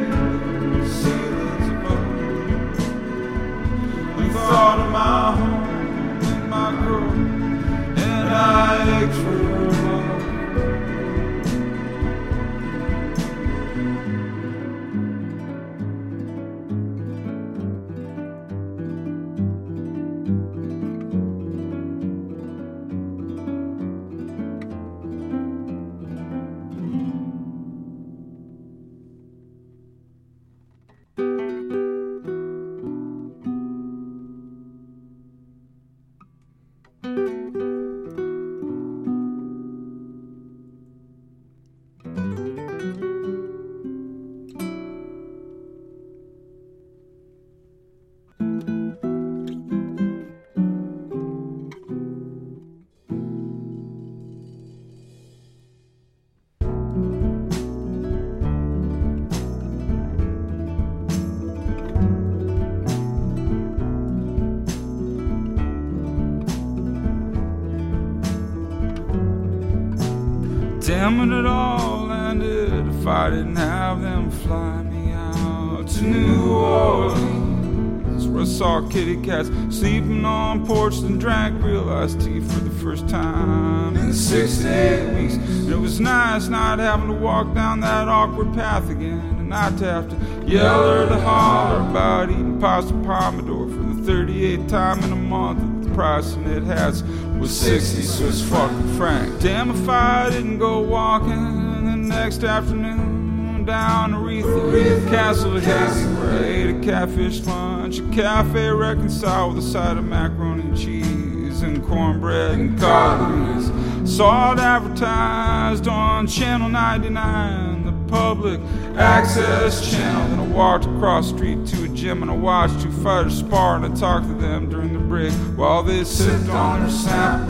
[71.17, 78.27] It, it all ended if I didn't have them fly me out to New Orleans.
[78.27, 82.69] Where I saw kitty cats sleeping on porches and drank real iced tea for the
[82.69, 85.35] first time in six eight weeks.
[85.35, 89.77] And it was nice not having to walk down that awkward path again and not
[89.77, 95.03] to have to yell or to holler about eating pasta pomodoro for the 38th time
[95.03, 97.03] in a month at the price and it has
[97.39, 99.39] was 60 Swiss fucking franc.
[99.41, 106.79] Damn if I didn't go walking the next afternoon down Aretha, Castle I ate a
[106.81, 112.79] catfish lunch, a cafe reconciled with a side of macaroni and cheese and cornbread and
[112.79, 113.71] greens.
[114.15, 118.59] Saw it advertised on Channel 99, the public
[118.97, 120.27] access channel.
[120.29, 123.75] Then I walked across the street to a gym and I watched two fighters spar
[123.75, 127.47] and I talked to them during the break while they sipped on their snap.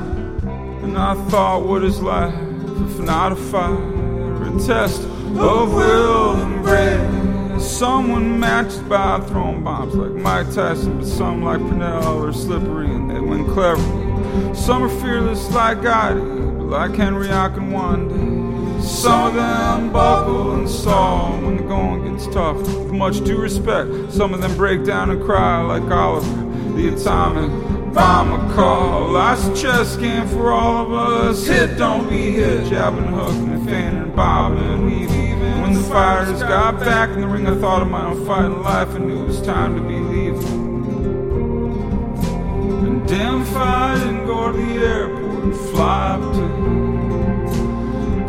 [0.84, 6.36] And I thought, what is life if not a fight or a test of will
[6.36, 7.66] and grace?
[7.66, 13.10] Someone matched by throwing bombs like Mike Tyson, but some like Purnell or Slippery, and
[13.10, 14.54] they win cleverly.
[14.54, 18.45] Some are fearless like Gotti, but like Henry I can one day.
[18.86, 22.58] Some of them buckle and stall when the going gets tough.
[22.58, 27.50] With much due respect, some of them break down and cry like Oliver, the atomic
[27.96, 29.10] bomb call.
[29.10, 31.48] Life's a chess game for all of us.
[31.48, 32.68] Hit, don't be hit.
[32.68, 35.40] Jabbing, hooking, and fanning, bobbing, and weaving.
[35.62, 38.90] When the fighters got back in the ring, I thought of my own fighting life
[38.90, 40.66] and knew it was time to be leaving.
[42.86, 43.98] And damn if I
[44.28, 46.85] go to the airport and fly up to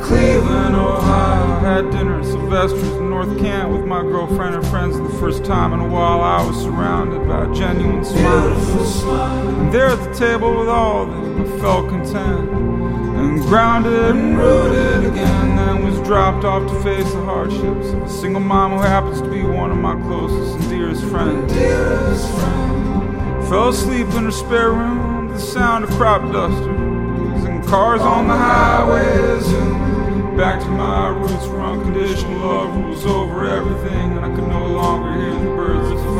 [0.06, 1.58] Cleveland, Ohio.
[1.58, 5.44] Had dinner at Sylvester's in North Kent with my girlfriend and friends for the first
[5.44, 6.20] time in a while.
[6.20, 9.02] I was surrounded by genuine smiles.
[9.02, 12.50] And there at the table with all of them, I felt content.
[12.50, 18.08] And grounded and rooted again, then was dropped off to face the hardships of a
[18.08, 21.52] single mom who happens to be one of my closest and dearest friends.
[23.48, 28.36] Fell asleep in her spare room the sound of crop dusters and cars on the
[28.36, 29.95] highways.
[30.36, 35.14] Back to my roots where unconditional love rules over everything, and I could no longer
[35.18, 36.15] hear the birds.